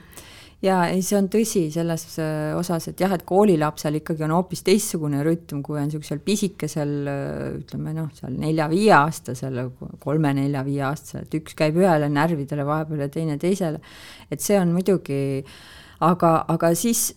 jaa, 0.64 0.84
ei, 0.92 1.02
see 1.04 1.18
on 1.18 1.28
tõsi 1.32 1.66
selles 1.74 2.06
äh, 2.24 2.54
osas, 2.58 2.88
et 2.92 3.02
jah, 3.04 3.12
et 3.16 3.26
koolilapsel 3.28 4.00
ikkagi 4.00 4.26
on 4.28 4.36
hoopis 4.38 4.64
teistsugune 4.66 5.24
rütm, 5.26 5.62
kui 5.66 5.80
on 5.80 5.90
niisugusel 5.90 6.22
pisikesel 6.24 6.94
äh, 7.10 7.48
ütleme 7.60 7.96
noh, 7.98 8.12
seal 8.18 8.38
nelja-viieaastasel, 8.40 9.60
kolme-nelja-viieaastasel, 10.04 11.28
et 11.28 11.40
üks 11.42 11.58
käib 11.60 11.80
ühele 11.82 12.10
närvidele 12.14 12.68
vahepeal 12.68 13.06
ja 13.06 13.10
teine 13.12 13.40
teisele. 13.42 13.82
et 14.32 14.42
see 14.44 14.60
on 14.60 14.72
muidugi, 14.76 15.44
aga, 16.04 16.38
aga 16.54 16.74
siis 16.80 17.12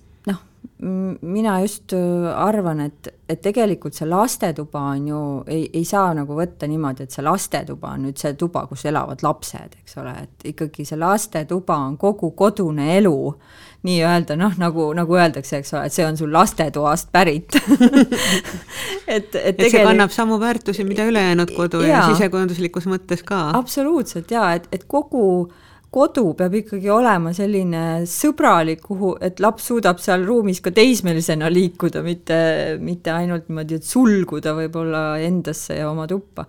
mina 1.20 1.60
just 1.60 1.92
äh, 1.92 2.26
arvan, 2.36 2.80
et, 2.86 3.08
et 3.28 3.40
tegelikult 3.42 3.96
see 3.96 4.08
lastetuba 4.08 4.82
on 4.92 5.08
ju, 5.08 5.20
ei, 5.50 5.66
ei 5.74 5.84
saa 5.88 6.12
nagu 6.16 6.36
võtta 6.36 6.68
niimoodi, 6.70 7.06
et 7.06 7.14
see 7.14 7.24
lastetuba 7.24 7.94
on 7.94 8.06
nüüd 8.06 8.20
see 8.20 8.34
tuba, 8.38 8.66
kus 8.70 8.86
elavad 8.88 9.24
lapsed, 9.26 9.78
eks 9.82 9.98
ole, 10.02 10.14
et 10.26 10.48
ikkagi 10.52 10.86
see 10.88 10.98
lastetuba 11.00 11.78
on 11.88 11.96
kogu 12.00 12.32
kodune 12.38 12.88
elu, 12.96 13.16
nii-öelda 13.86 14.36
noh, 14.38 14.56
nagu, 14.60 14.88
nagu 14.98 15.18
öeldakse, 15.18 15.60
eks 15.62 15.74
ole, 15.76 15.84
et 15.88 15.96
see 15.96 16.06
on 16.06 16.18
sul 16.18 16.32
lastetoast 16.34 17.12
pärit. 17.14 17.58
Et, 19.06 19.28
et, 19.38 19.60
et 19.62 19.70
see 19.70 19.84
kannab 19.86 20.10
samu 20.10 20.34
väärtusi, 20.42 20.82
mida 20.84 21.04
ülejäänud 21.06 21.52
kodu 21.54 21.78
ja, 21.84 21.92
ja 21.92 22.00
sisekujunduslikus 22.10 22.88
mõttes 22.90 23.20
ka. 23.24 23.52
absoluutselt 23.54 24.32
jaa, 24.34 24.48
et, 24.58 24.66
et 24.74 24.82
kogu 24.90 25.22
äh, 25.44 25.60
kodu 25.90 26.32
peab 26.36 26.54
ikkagi 26.60 26.90
olema 26.92 27.32
selline 27.36 27.82
sõbralik, 28.10 28.82
kuhu, 28.84 29.14
et 29.22 29.40
laps 29.40 29.70
suudab 29.70 30.00
seal 30.02 30.26
ruumis 30.28 30.60
ka 30.64 30.72
teismelisena 30.74 31.50
liikuda, 31.52 32.02
mitte, 32.06 32.38
mitte 32.82 33.14
ainult 33.14 33.48
niimoodi, 33.48 33.80
et 33.80 33.86
sulguda 33.86 34.56
võib-olla 34.58 35.04
endasse 35.24 35.78
ja 35.78 35.90
oma 35.90 36.08
tuppa 36.10 36.46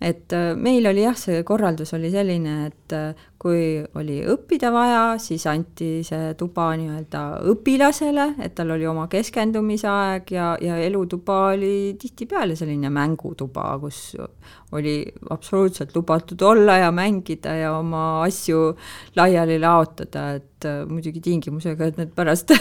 et 0.00 0.32
äh, 0.32 0.54
meil 0.56 0.86
oli 0.88 1.02
jah, 1.04 1.16
see 1.18 1.42
korraldus 1.44 1.92
oli 1.92 2.08
selline, 2.12 2.54
et 2.70 2.92
äh, 2.96 3.26
kui 3.40 3.76
oli 4.00 4.18
õppida 4.32 4.70
vaja, 4.72 5.02
siis 5.20 5.44
anti 5.48 6.00
see 6.04 6.32
tuba 6.40 6.70
nii-öelda 6.80 7.24
õpilasele, 7.52 8.26
et 8.40 8.54
tal 8.56 8.72
oli 8.72 8.86
oma 8.88 9.06
keskendumisaeg 9.12 10.32
ja, 10.32 10.54
ja 10.60 10.78
elutuba 10.80 11.50
oli 11.50 11.98
tihtipeale 12.00 12.56
selline 12.56 12.88
mängutuba, 12.92 13.74
kus 13.82 14.14
oli 14.76 14.94
absoluutselt 15.36 15.92
lubatud 15.96 16.40
olla 16.48 16.78
ja 16.80 16.92
mängida 16.94 17.56
ja 17.58 17.74
oma 17.76 18.22
asju 18.24 18.70
laiali 19.20 19.58
laotada, 19.60 20.30
et 20.40 20.68
äh, 20.68 20.78
muidugi 20.88 21.20
tingimusega, 21.24 21.90
et 21.90 22.00
need 22.00 22.14
pärast 22.16 22.54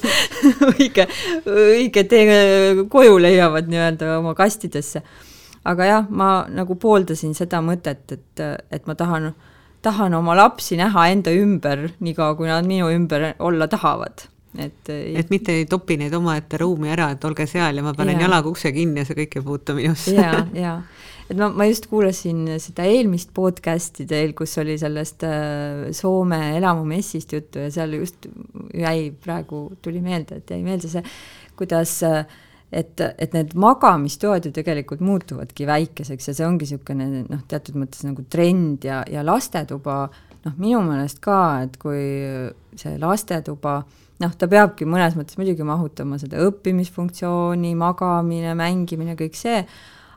õige, 0.72 1.06
õige 1.46 2.04
tee 2.10 2.42
koju 2.90 3.22
leiavad 3.22 3.70
nii-öelda 3.70 4.18
oma 4.18 4.34
kastidesse 4.34 5.04
aga 5.64 5.88
jah, 5.88 6.06
ma 6.10 6.44
nagu 6.52 6.76
pooldasin 6.80 7.34
seda 7.36 7.62
mõtet, 7.64 8.04
et, 8.12 8.44
et 8.70 8.86
ma 8.86 8.96
tahan, 8.98 9.32
tahan 9.84 10.14
oma 10.14 10.36
lapsi 10.36 10.78
näha 10.80 11.08
enda 11.12 11.32
ümber, 11.34 11.88
niikaua 12.04 12.36
kui 12.38 12.50
nad 12.50 12.66
minu 12.68 12.90
ümber 12.92 13.32
olla 13.38 13.68
tahavad 13.68 14.28
et 14.58 14.88
et 14.90 15.30
mitte 15.32 15.54
ei 15.54 15.64
topi 15.66 15.96
neid 15.98 16.14
omaette 16.14 16.58
ruumi 16.60 16.92
ära, 16.94 17.08
et 17.14 17.24
olge 17.26 17.46
seal 17.50 17.80
ja 17.80 17.82
ma 17.82 17.94
panen 17.96 18.20
ja. 18.20 18.28
jalaga 18.28 18.50
ukse 18.50 18.70
kinni 18.74 19.02
ja 19.02 19.08
see 19.08 19.16
kõik 19.18 19.38
ei 19.40 19.44
puutu 19.48 19.74
minusse. 19.74 20.14
ja, 20.14 20.44
ja 20.54 20.76
et 21.28 21.36
ma, 21.38 21.48
ma 21.48 21.66
just 21.68 21.88
kuulasin 21.90 22.46
seda 22.62 22.86
eelmist 22.88 23.32
podcast'i 23.36 24.06
teil, 24.08 24.34
kus 24.36 24.54
oli 24.62 24.76
sellest 24.80 25.24
äh, 25.26 25.90
Soome 25.96 26.40
elamumessist 26.58 27.34
juttu 27.34 27.64
ja 27.64 27.72
seal 27.74 27.96
just 27.98 28.28
jäi 28.76 29.08
praegu, 29.24 29.66
tuli 29.82 30.02
meelde, 30.04 30.42
et 30.42 30.54
jäi 30.54 30.62
meelde 30.66 30.90
see, 30.92 31.04
kuidas 31.58 31.96
äh, 32.06 32.22
et, 32.72 33.00
et 33.00 33.34
need 33.36 33.54
magamistoad 33.60 34.46
ju 34.48 34.52
tegelikult 34.54 35.02
muutuvadki 35.04 35.66
väikeseks 35.68 36.30
ja 36.30 36.36
see 36.36 36.46
ongi 36.46 36.66
niisugune 36.66 37.24
noh, 37.28 37.42
teatud 37.50 37.76
mõttes 37.78 38.06
nagu 38.06 38.24
trend 38.30 38.86
ja, 38.88 39.02
ja 39.10 39.24
lastetuba. 39.26 40.06
Noh, 40.44 40.56
minu 40.60 40.82
meelest 40.84 41.22
ka, 41.24 41.64
et 41.64 41.78
kui 41.80 42.00
see 42.76 42.98
lastetuba 43.00 43.78
noh, 44.22 44.34
ta 44.38 44.48
peabki 44.50 44.86
mõnes 44.88 45.16
mõttes 45.18 45.38
muidugi 45.40 45.66
mahutama 45.66 46.18
seda 46.20 46.42
õppimisfunktsiooni, 46.44 47.74
magamine, 47.78 48.54
mängimine, 48.58 49.16
kõik 49.18 49.38
see, 49.38 49.62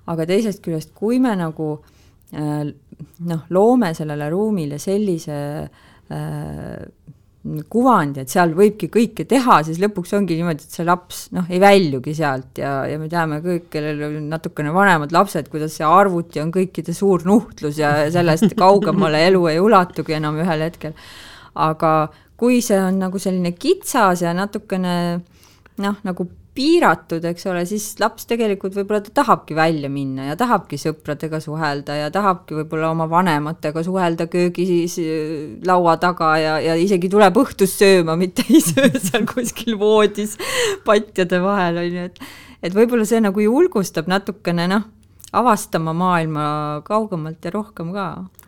aga 0.07 0.27
teisest 0.29 0.63
küljest, 0.65 0.93
kui 0.97 1.21
me 1.23 1.33
nagu 1.39 1.71
äh, 2.35 2.67
noh, 3.31 3.47
loome 3.53 3.93
sellele 3.97 4.29
ruumile 4.33 4.79
sellise 4.81 5.39
äh, 5.63 6.75
kuvandi, 7.71 8.23
et 8.23 8.31
seal 8.31 8.51
võibki 8.57 8.89
kõike 8.91 9.23
teha, 9.29 9.59
siis 9.63 9.79
lõpuks 9.79 10.11
ongi 10.17 10.35
niimoodi, 10.35 10.65
et 10.65 10.77
see 10.77 10.85
laps 10.87 11.19
noh, 11.35 11.45
ei 11.53 11.61
väljugi 11.63 12.15
sealt 12.17 12.59
ja, 12.59 12.81
ja 12.89 12.97
me 12.99 13.07
teame 13.11 13.39
kõik, 13.43 13.69
kellel 13.71 14.01
on 14.09 14.17
natukene 14.33 14.73
vanemad 14.75 15.13
lapsed, 15.15 15.47
kuidas 15.53 15.77
see 15.77 15.87
arvuti 15.87 16.41
on 16.43 16.51
kõikide 16.55 16.95
suur 16.97 17.23
nuhtlus 17.27 17.79
ja 17.79 17.93
sellest 18.13 18.57
kaugemale 18.59 19.23
elu 19.29 19.45
ei 19.53 19.61
ulatugi 19.63 20.17
enam 20.17 20.39
ühel 20.43 20.65
hetkel. 20.67 20.97
aga 21.55 21.93
kui 22.37 22.59
see 22.61 22.77
on 22.81 22.99
nagu 23.01 23.19
selline 23.21 23.53
kitsas 23.57 24.21
ja 24.25 24.33
natukene 24.37 24.97
noh, 25.81 26.01
nagu 26.03 26.27
piiratud, 26.57 27.25
eks 27.29 27.45
ole, 27.51 27.61
siis 27.69 27.85
laps 28.01 28.25
tegelikult 28.29 28.73
võib-olla 28.77 29.03
ta 29.05 29.13
tahabki 29.21 29.55
välja 29.57 29.91
minna 29.93 30.31
ja 30.31 30.37
tahabki 30.39 30.79
sõpradega 30.81 31.39
suhelda 31.43 31.99
ja 31.99 32.09
tahabki 32.13 32.57
võib-olla 32.57 32.89
oma 32.95 33.05
vanematega 33.11 33.83
suhelda 33.85 34.25
köögis 34.31 34.97
laua 35.67 35.97
taga 36.01 36.33
ja, 36.41 36.57
ja 36.63 36.77
isegi 36.81 37.11
tuleb 37.13 37.37
õhtust 37.37 37.83
sööma, 37.83 38.17
mitte 38.19 38.45
ei 38.49 38.63
söö 38.63 38.89
seal 39.07 39.27
kuskil 39.29 39.77
voodis 39.79 40.35
patjade 40.87 41.41
vahel, 41.43 41.81
on 41.83 42.01
ju, 42.01 42.09
et 42.09 42.21
et 42.65 42.73
võib-olla 42.73 43.05
see 43.05 43.21
nagu 43.21 43.41
julgustab 43.43 44.09
natukene 44.09 44.65
noh, 44.71 44.87
avastama 45.37 45.93
maailma 45.93 46.47
kaugemalt 46.87 47.45
ja 47.45 47.53
rohkem 47.53 47.93
ka 47.93 48.07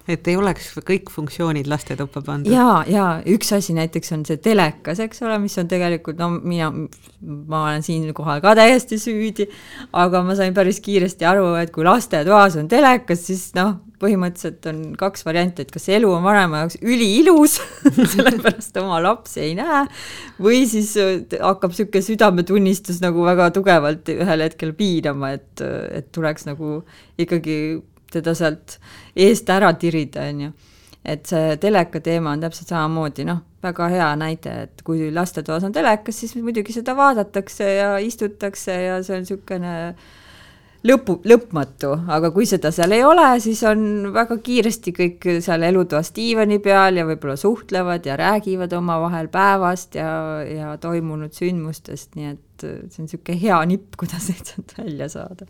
et 0.09 0.27
ei 0.29 0.37
oleks 0.39 0.71
kõik 0.85 1.11
funktsioonid 1.13 1.67
lastetuppa 1.69 2.23
pandud. 2.25 2.51
ja, 2.53 2.83
ja 2.89 3.07
üks 3.29 3.51
asi 3.55 3.75
näiteks 3.77 4.15
on 4.15 4.25
see 4.27 4.39
telekas, 4.41 5.01
eks 5.03 5.21
ole, 5.25 5.37
mis 5.43 5.57
on 5.61 5.69
tegelikult, 5.69 6.17
no 6.21 6.31
mina, 6.37 6.71
ma 7.21 7.65
olen 7.67 7.85
siinkohal 7.85 8.41
ka 8.43 8.55
täiesti 8.57 8.99
süüdi, 9.01 9.49
aga 9.93 10.23
ma 10.25 10.37
sain 10.39 10.55
päris 10.57 10.81
kiiresti 10.85 11.27
aru, 11.29 11.53
et 11.61 11.73
kui 11.75 11.85
lastetoas 11.87 12.57
on 12.59 12.69
telekas, 12.71 13.27
siis 13.29 13.49
noh, 13.57 13.77
põhimõtteliselt 13.99 14.65
on 14.71 14.79
kaks 14.99 15.25
varianti, 15.27 15.65
et 15.65 15.73
kas 15.73 15.89
elu 15.91 16.09
on 16.13 16.23
vanema 16.23 16.63
jaoks 16.63 16.79
üliilus 16.79 17.57
sellepärast 18.15 18.79
oma 18.81 19.01
lapsi 19.03 19.43
ei 19.49 19.53
näe, 19.59 19.83
või 20.41 20.63
siis 20.69 20.95
hakkab 21.35 21.75
niisugune 21.75 22.05
südametunnistus 22.07 23.03
nagu 23.03 23.27
väga 23.27 23.49
tugevalt 23.55 24.09
ühel 24.15 24.45
hetkel 24.47 24.73
piinama, 24.77 25.35
et, 25.37 25.65
et 25.93 26.11
tuleks 26.15 26.47
nagu 26.47 26.79
ikkagi 27.19 27.59
teda 28.13 28.35
sealt 28.37 28.77
eest 29.15 29.49
ära 29.49 29.73
tirida, 29.79 30.27
on 30.29 30.47
ju. 30.47 30.51
et 31.09 31.29
see 31.29 31.55
teleka 31.61 32.01
teema 32.03 32.33
on 32.35 32.41
täpselt 32.43 32.73
samamoodi, 32.73 33.25
noh, 33.25 33.43
väga 33.63 33.89
hea 33.91 34.07
näide, 34.19 34.55
et 34.67 34.81
kui 34.87 35.09
lastetoas 35.15 35.63
on 35.67 35.75
telekas, 35.75 36.19
siis 36.21 36.35
muidugi 36.39 36.75
seda 36.75 36.95
vaadatakse 36.95 37.69
ja 37.77 37.93
istutakse 38.03 38.75
ja 38.75 38.97
see 39.03 39.15
on 39.15 39.23
niisugune 39.23 39.75
lõpu, 40.87 41.17
lõpmatu, 41.27 41.93
aga 42.11 42.31
kui 42.35 42.47
seda 42.49 42.71
seal 42.75 42.95
ei 42.95 43.03
ole, 43.03 43.25
siis 43.43 43.61
on 43.67 44.11
väga 44.15 44.37
kiiresti 44.43 44.93
kõik 44.95 45.29
seal 45.43 45.65
elutoas 45.67 46.13
diivani 46.15 46.59
peal 46.63 46.99
ja 47.01 47.07
võib-olla 47.07 47.35
suhtlevad 47.39 48.07
ja 48.07 48.19
räägivad 48.19 48.75
omavahel 48.77 49.31
päevast 49.33 49.99
ja, 49.99 50.11
ja 50.47 50.75
toimunud 50.81 51.35
sündmustest, 51.35 52.15
nii 52.19 52.31
et 52.35 52.67
see 52.67 53.01
on 53.03 53.09
niisugune 53.09 53.41
hea 53.43 53.63
nipp, 53.71 53.95
kuidas 53.99 54.29
neid 54.31 54.53
sealt 54.53 54.77
välja 54.79 55.11
saada 55.11 55.49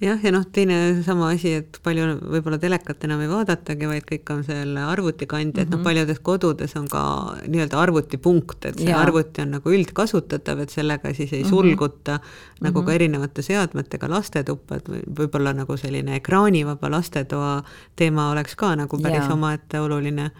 jah, 0.00 0.20
ja 0.24 0.32
noh, 0.32 0.44
teine 0.52 0.76
sama 1.04 1.28
asi, 1.34 1.52
et 1.60 1.78
palju 1.84 2.06
võib-olla 2.32 2.58
telekat 2.60 3.04
enam 3.04 3.20
ei 3.20 3.28
vaadatagi, 3.30 3.88
vaid 3.90 4.06
kõik 4.08 4.32
on 4.32 4.42
selle 4.46 4.84
arvutikandja, 4.88 5.62
et 5.62 5.68
mm 5.68 5.72
-hmm. 5.72 5.76
noh, 5.76 5.78
mhm. 5.78 5.84
paljudes 5.84 6.20
kodudes 6.24 6.76
on 6.80 6.88
ka 6.88 7.02
nii-öelda 7.46 7.80
arvutipunkt, 7.80 8.64
et 8.64 8.78
see 8.78 8.90
ja. 8.90 9.00
arvuti 9.00 9.42
on 9.44 9.52
nagu 9.58 9.74
üldkasutatav, 9.76 10.62
et 10.64 10.70
sellega 10.70 11.14
siis 11.14 11.32
ei 11.32 11.42
mm 11.42 11.46
-hmm. 11.46 11.50
sulguta 11.50 12.16
mm 12.16 12.24
-hmm. 12.24 12.64
nagu 12.64 12.80
ka 12.80 12.86
mhm. 12.86 12.94
erinevate 12.94 13.42
seadmetega 13.42 14.10
lastetuppa, 14.10 14.76
et 14.76 14.88
võib-olla 14.88 15.52
nagu 15.54 15.76
selline 15.76 16.16
ekraanivaba 16.16 16.90
lastetoa 16.90 17.62
teema 17.96 18.30
oleks 18.30 18.56
ka 18.56 18.76
nagu 18.76 18.98
päris 18.98 19.28
omaette 19.30 19.80
oluline. 19.80 20.30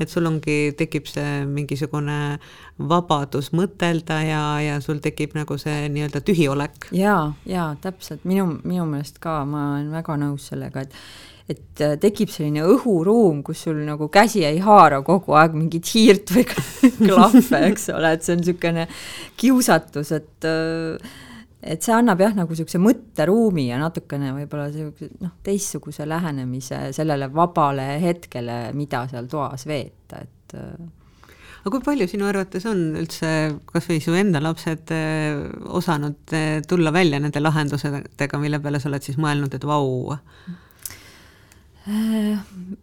et 0.00 0.08
sul 0.08 0.26
ongi, 0.26 0.72
tekib 0.76 1.06
see 1.06 1.46
mingisugune 1.46 2.38
vabadus 2.88 3.50
mõtelda 3.56 4.20
ja, 4.24 4.44
ja 4.64 4.78
sul 4.84 5.00
tekib 5.04 5.34
nagu 5.38 5.58
see 5.60 5.88
nii-öelda 5.92 6.22
tühiolek. 6.24 6.90
ja, 6.96 7.32
ja 7.48 7.72
täpselt 7.82 8.24
minu, 8.28 8.46
minu 8.64 8.86
meelest 8.88 9.20
ka, 9.22 9.42
ma 9.48 9.74
olen 9.74 9.90
väga 9.94 10.16
nõus 10.20 10.50
sellega, 10.52 10.86
et 10.86 10.96
et 11.50 11.82
äh, 11.82 11.96
tekib 11.98 12.30
selline 12.30 12.62
õhuruum, 12.62 13.40
kus 13.46 13.64
sul 13.66 13.80
nagu 13.82 14.06
käsi 14.12 14.44
ei 14.46 14.60
haara 14.62 15.00
kogu 15.06 15.34
aeg 15.38 15.56
mingit 15.58 15.88
hiirt 15.90 16.30
või 16.34 16.44
klahve, 17.08 17.64
eks 17.72 17.88
ole, 17.94 18.12
et 18.14 18.26
see 18.26 18.36
on 18.36 18.44
niisugune 18.44 18.86
kiusatus, 19.40 20.12
et 20.14 20.46
äh, 20.46 21.10
et 21.60 21.84
see 21.84 21.92
annab 21.92 22.22
jah, 22.22 22.32
nagu 22.36 22.54
niisuguse 22.54 22.80
mõtteruumi 22.80 23.66
ja 23.68 23.80
natukene 23.80 24.30
võib-olla 24.36 24.70
niisuguse 24.70 25.10
noh, 25.20 25.34
teistsuguse 25.44 26.06
lähenemise 26.08 26.86
sellele 26.96 27.28
vabale 27.34 27.88
hetkele, 28.00 28.62
mida 28.76 29.04
seal 29.10 29.28
toas 29.30 29.66
veeta, 29.68 30.22
et 30.22 30.56
äh, 30.56 30.72
aga 31.60 31.72
kui 31.74 31.84
palju 31.84 32.08
sinu 32.08 32.28
arvates 32.30 32.64
on 32.70 32.80
üldse 33.00 33.30
kas 33.68 33.88
või 33.90 34.00
su 34.04 34.16
enda 34.16 34.40
lapsed 34.42 34.92
eh, 34.96 35.36
osanud 35.68 36.34
eh, 36.36 36.60
tulla 36.68 36.92
välja 36.94 37.20
nende 37.20 37.42
lahendusedega, 37.42 38.40
mille 38.40 38.60
peale 38.64 38.80
sa 38.80 38.90
oled 38.90 39.04
siis 39.04 39.20
mõelnud, 39.20 39.54
et 39.54 39.66
vau? 39.68 40.16
Äh, 41.90 42.36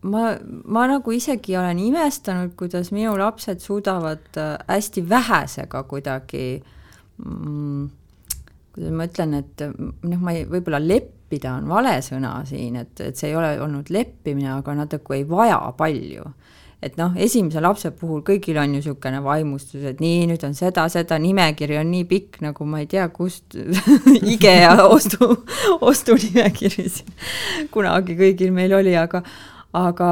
ma, 0.05 0.23
ma 0.65 0.87
nagu 0.93 1.13
isegi 1.13 1.57
olen 1.57 1.81
imestanud, 1.89 2.53
kuidas 2.59 2.93
minu 2.93 3.17
lapsed 3.17 3.63
suudavad 3.65 4.41
hästi 4.67 5.05
vähesega 5.09 5.83
kuidagi 5.89 6.47
mm, 7.23 7.87
kuidas 8.77 8.93
ma 8.93 9.07
ütlen, 9.09 9.33
et 9.39 9.63
noh, 9.65 10.19
ma 10.21 10.35
ei, 10.37 10.45
võib-olla 10.45 10.77
leppida 10.83 11.55
on 11.57 11.65
vale 11.71 11.95
sõna 12.05 12.35
siin, 12.45 12.77
et, 12.77 12.93
et 13.01 13.17
see 13.17 13.31
ei 13.31 13.37
ole 13.39 13.55
olnud 13.63 13.89
leppimine, 13.89 14.51
aga 14.53 14.75
nad 14.77 14.93
nagu 14.93 15.17
ei 15.17 15.25
vaja 15.27 15.57
palju 15.77 16.29
et 16.81 16.97
noh, 16.99 17.15
esimese 17.17 17.61
lapse 17.63 17.89
puhul 17.97 18.21
kõigil 18.25 18.59
on 18.61 18.69
ju 18.69 18.77
niisugune 18.77 19.21
vaimustus, 19.25 19.81
et 19.89 20.01
nii, 20.03 20.27
nüüd 20.29 20.43
on 20.45 20.53
seda, 20.57 20.85
seda, 20.93 21.17
nimekiri 21.21 21.79
on 21.79 21.89
nii 21.89 22.05
pikk, 22.09 22.39
nagu 22.45 22.67
ma 22.69 22.83
ei 22.83 22.89
tea, 22.91 23.07
kust 23.13 23.57
IKEA 24.33 24.75
ostu, 24.85 25.31
ostunimekiri 25.81 26.87
siin 26.93 27.13
kunagi 27.73 28.17
kõigil 28.19 28.53
meil 28.53 28.77
oli, 28.77 28.93
aga, 28.99 29.23
aga, 29.77 30.09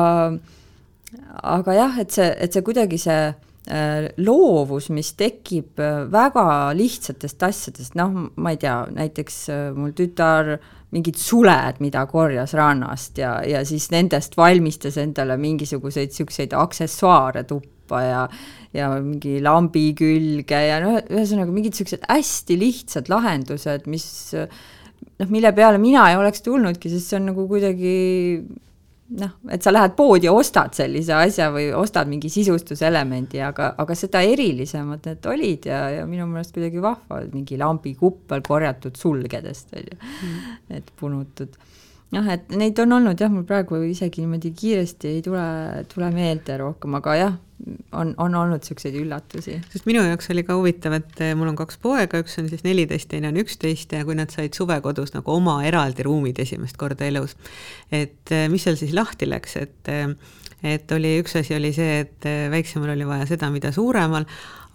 aga 1.55 1.77
jah, 1.77 1.99
et 2.01 2.17
see, 2.17 2.31
et 2.33 2.57
see 2.57 2.65
kuidagi 2.65 2.97
see 3.03 3.19
äh, 3.29 4.09
loovus, 4.17 4.89
mis 4.89 5.13
tekib 5.19 5.77
äh, 5.77 6.01
väga 6.09 6.47
lihtsatest 6.77 7.45
asjadest, 7.45 7.93
noh, 7.99 8.31
ma 8.35 8.55
ei 8.55 8.61
tea, 8.65 8.79
näiteks 8.95 9.39
äh, 9.53 9.67
mul 9.77 9.93
tütar 9.93 10.55
mingid 10.95 11.19
suled, 11.19 11.81
mida 11.83 12.05
korjas 12.09 12.55
rannast 12.57 13.19
ja, 13.19 13.37
ja 13.45 13.63
siis 13.67 13.89
nendest 13.93 14.37
valmistas 14.39 14.97
endale 15.01 15.37
mingisuguseid 15.41 16.13
niisuguseid 16.13 16.55
aksessuaare 16.57 17.43
tuppa 17.49 18.01
ja 18.05 18.21
ja 18.75 18.89
mingi 18.99 19.37
lambi 19.43 19.89
külge 19.95 20.61
ja 20.67 20.79
noh, 20.83 20.97
ühesõnaga 21.05 21.53
mingid 21.53 21.75
niisugused 21.75 22.07
hästi 22.09 22.57
lihtsad 22.59 23.11
lahendused, 23.11 23.87
mis 23.91 24.07
noh, 24.35 25.29
mille 25.31 25.51
peale 25.55 25.79
mina 25.81 26.09
ei 26.11 26.19
oleks 26.19 26.43
tulnudki, 26.45 26.91
sest 26.91 27.11
see 27.11 27.19
on 27.21 27.29
nagu 27.31 27.47
kuidagi 27.51 27.95
noh, 29.13 29.33
et 29.53 29.61
sa 29.63 29.73
lähed 29.73 29.93
poodi 29.97 30.25
ja 30.25 30.33
ostad 30.33 30.73
sellise 30.77 31.13
asja 31.13 31.51
või 31.53 31.67
ostad 31.77 32.09
mingi 32.09 32.29
sisustuselemendi, 32.33 33.41
aga, 33.45 33.73
aga 33.81 33.97
seda 33.97 34.23
erilisemad 34.25 35.05
need 35.05 35.29
olid 35.29 35.67
ja, 35.69 35.83
ja 35.99 36.07
minu 36.09 36.25
meelest 36.31 36.55
kuidagi 36.55 36.81
vahva, 36.81 37.21
mingi 37.33 37.59
lambikuppel 37.61 38.41
korjatud 38.45 38.97
sulgedest, 38.97 39.75
on 39.77 39.85
ju 39.91 39.99
mm., 40.01 40.77
et 40.79 40.91
punutud. 40.99 41.57
Jah, 42.15 42.29
et 42.35 42.53
neid 42.55 42.79
on 42.83 42.95
olnud 42.97 43.19
jah, 43.19 43.31
mul 43.31 43.45
praegu 43.47 43.81
isegi 43.89 44.23
niimoodi 44.23 44.53
kiiresti 44.55 45.17
ei 45.17 45.25
tule, 45.25 45.43
tule 45.91 46.11
meelde 46.15 46.57
rohkem, 46.61 46.95
aga 46.99 47.15
jah, 47.19 47.35
on, 47.95 48.13
on 48.21 48.35
olnud 48.35 48.63
niisuguseid 48.63 48.95
üllatusi. 48.99 49.57
sest 49.71 49.87
minu 49.89 50.03
jaoks 50.05 50.29
oli 50.33 50.45
ka 50.47 50.57
huvitav, 50.59 50.97
et 50.99 51.21
eh, 51.23 51.33
mul 51.37 51.51
on 51.51 51.59
kaks 51.59 51.79
poega, 51.83 52.21
üks 52.23 52.37
on 52.41 52.49
siis 52.51 52.65
neliteist, 52.67 53.09
teine 53.11 53.31
on 53.31 53.39
üksteist 53.41 53.95
ja 53.95 54.05
kui 54.07 54.17
nad 54.17 54.33
said 54.33 54.57
suvekodus 54.57 55.15
nagu 55.15 55.35
oma 55.35 55.59
eraldi 55.67 56.05
ruumid 56.07 56.39
esimest 56.43 56.79
korda 56.81 57.07
elus, 57.07 57.37
et 57.91 58.35
eh, 58.35 58.47
mis 58.51 58.65
seal 58.65 58.79
siis 58.79 58.95
lahti 58.95 59.29
läks, 59.29 59.59
et 59.61 59.93
eh, 59.93 60.09
et 60.65 60.91
oli, 60.95 61.19
üks 61.21 61.35
asi 61.37 61.53
oli 61.53 61.69
see, 61.75 61.99
et 62.01 62.25
väiksemal 62.49 62.95
oli 62.95 63.05
vaja 63.05 63.27
seda, 63.29 63.51
mida 63.53 63.69
suuremal, 63.75 64.23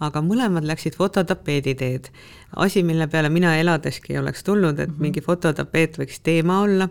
aga 0.01 0.21
mõlemad 0.25 0.65
läksid 0.67 0.97
fototapeedi 0.97 1.75
teed. 1.77 2.11
asi, 2.55 2.83
mille 2.83 3.07
peale 3.07 3.29
mina 3.31 3.53
eladeski 3.55 4.17
oleks 4.17 4.43
tulnud, 4.43 4.79
et 4.79 4.89
mm 4.89 4.95
-hmm. 4.95 5.01
mingi 5.01 5.21
fototapeet 5.21 5.97
võiks 5.97 6.19
teema 6.23 6.61
olla, 6.61 6.89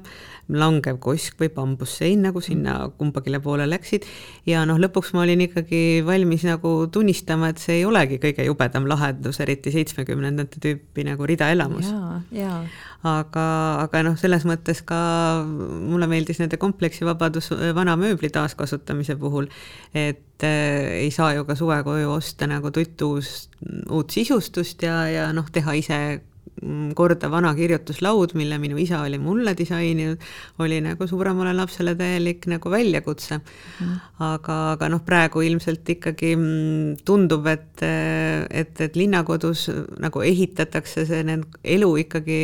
langev 0.49 0.99
kosk 0.99 1.41
või 1.41 1.51
bambussein, 1.55 2.23
nagu 2.23 2.41
sinna 2.41 2.79
mhm. 2.79 2.97
kumbagile 2.99 3.41
poole 3.41 3.67
läksid. 3.71 4.07
ja 4.47 4.65
noh, 4.67 4.79
lõpuks 4.79 5.13
ma 5.15 5.23
olin 5.23 5.41
ikkagi 5.41 6.03
valmis 6.07 6.45
nagu 6.45 6.87
tunnistama, 6.93 7.49
et 7.49 7.59
see 7.59 7.81
ei 7.81 7.85
olegi 7.85 8.19
kõige 8.19 8.45
jubedam 8.47 8.89
lahendus, 8.89 9.41
eriti 9.41 9.71
seitsmekümnendate 9.71 10.61
tüüpi 10.61 11.05
nagu 11.05 11.27
ridaelamus. 11.27 11.93
Aga, 13.07 13.45
aga 13.85 14.03
noh, 14.05 14.17
selles 14.21 14.45
mõttes 14.49 14.83
ka 14.87 15.01
mulle 15.47 16.09
meeldis 16.11 16.41
nende 16.43 16.59
kompleksivabadus 16.61 17.53
vana 17.77 17.97
mööbli 18.01 18.29
taaskasutamise 18.33 19.17
puhul, 19.21 19.49
et 19.95 20.45
äh, 20.47 21.05
ei 21.05 21.13
saa 21.15 21.35
ju 21.37 21.47
ka 21.49 21.57
suvekoju 21.59 22.11
osta 22.17 22.49
nagu 22.51 22.73
tuttuus 22.75 23.49
uut 23.89 24.11
sisustust 24.11 24.83
ja, 24.85 25.05
ja 25.09 25.31
noh, 25.37 25.49
teha 25.53 25.77
ise 25.81 26.01
Mm, 26.61 26.91
korda 26.93 27.31
vana 27.33 27.55
kirjutuslaud, 27.57 28.35
mille 28.37 28.59
minu 28.61 28.77
isa 28.77 28.99
oli 29.07 29.17
mulle 29.19 29.55
disaininud, 29.57 30.21
oli 30.61 30.81
nagu 30.85 31.07
suuremale 31.09 31.55
lapsele 31.57 31.95
täielik 31.97 32.45
nagu 32.53 32.73
väljakutse. 32.73 33.39
Mm.. 33.81 33.95
aga, 34.27 34.57
aga 34.75 34.91
noh, 34.93 35.01
praegu 35.07 35.41
ilmselt 35.47 35.89
ikkagi 35.97 36.35
mm, 36.37 36.99
tundub, 37.09 37.49
et, 37.49 37.81
et, 37.81 38.75
et 38.77 38.99
linnakodus 38.99 39.71
nagu 40.05 40.21
ehitatakse 40.27 41.07
see 41.09 41.39
elu 41.79 41.91
ikkagi 42.05 42.41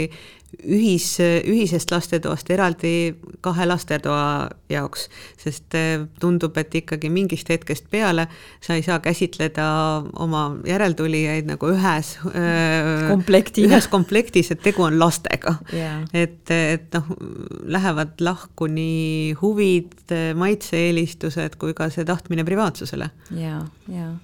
ühis, 0.65 1.09
ühisest 1.21 1.91
lastetoast 1.93 2.51
eraldi 2.55 3.17
kahe 3.45 3.67
lastetoa 3.67 4.49
jaoks, 4.71 5.07
sest 5.41 5.75
eh, 5.79 6.07
tundub, 6.21 6.57
et 6.61 6.75
ikkagi 6.81 7.11
mingist 7.13 7.51
hetkest 7.53 7.89
peale 7.93 8.27
sa 8.65 8.77
ei 8.79 8.85
saa 8.87 8.99
käsitleda 9.05 9.67
oma 10.23 10.45
järeltulijaid 10.67 11.51
nagu 11.51 11.71
ühes 11.75 12.15
eh, 12.33 13.09
komplekti. 13.11 13.67
ühes 13.69 13.91
komplektis, 13.93 14.53
et 14.55 14.63
tegu 14.65 14.87
on 14.87 14.99
lastega 15.01 15.57
yeah.. 15.75 16.05
et, 16.15 16.43
et 16.51 16.89
noh, 16.97 17.11
lähevad 17.77 18.17
lahku 18.25 18.71
nii 18.71 19.35
huvid, 19.43 19.99
maitse-eelistused 20.39 21.59
kui 21.61 21.77
ka 21.77 21.91
see 21.93 22.07
tahtmine 22.09 22.47
privaatsusele. 22.47 23.11
ja, 23.37 23.61
ja 23.93 24.15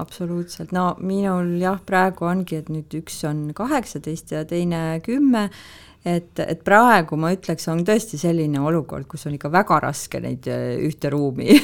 absoluutselt, 0.00 0.72
no 0.72 0.92
minul 1.04 1.56
jah, 1.60 1.80
praegu 1.84 2.26
ongi, 2.30 2.62
et 2.62 2.68
nüüd 2.72 2.92
üks 3.02 3.18
on 3.28 3.48
kaheksateist 3.56 4.32
ja 4.32 4.44
teine 4.48 5.00
kümme, 5.04 5.48
et, 6.04 6.32
et 6.40 6.62
praegu 6.64 7.18
ma 7.20 7.32
ütleks, 7.34 7.68
on 7.70 7.82
tõesti 7.86 8.20
selline 8.20 8.62
olukord, 8.62 9.06
kus 9.10 9.26
on 9.28 9.36
ikka 9.36 9.52
väga 9.52 9.80
raske 9.84 10.20
neid 10.24 10.48
äh, 10.50 10.78
ühte 10.88 11.12
ruumi 11.12 11.58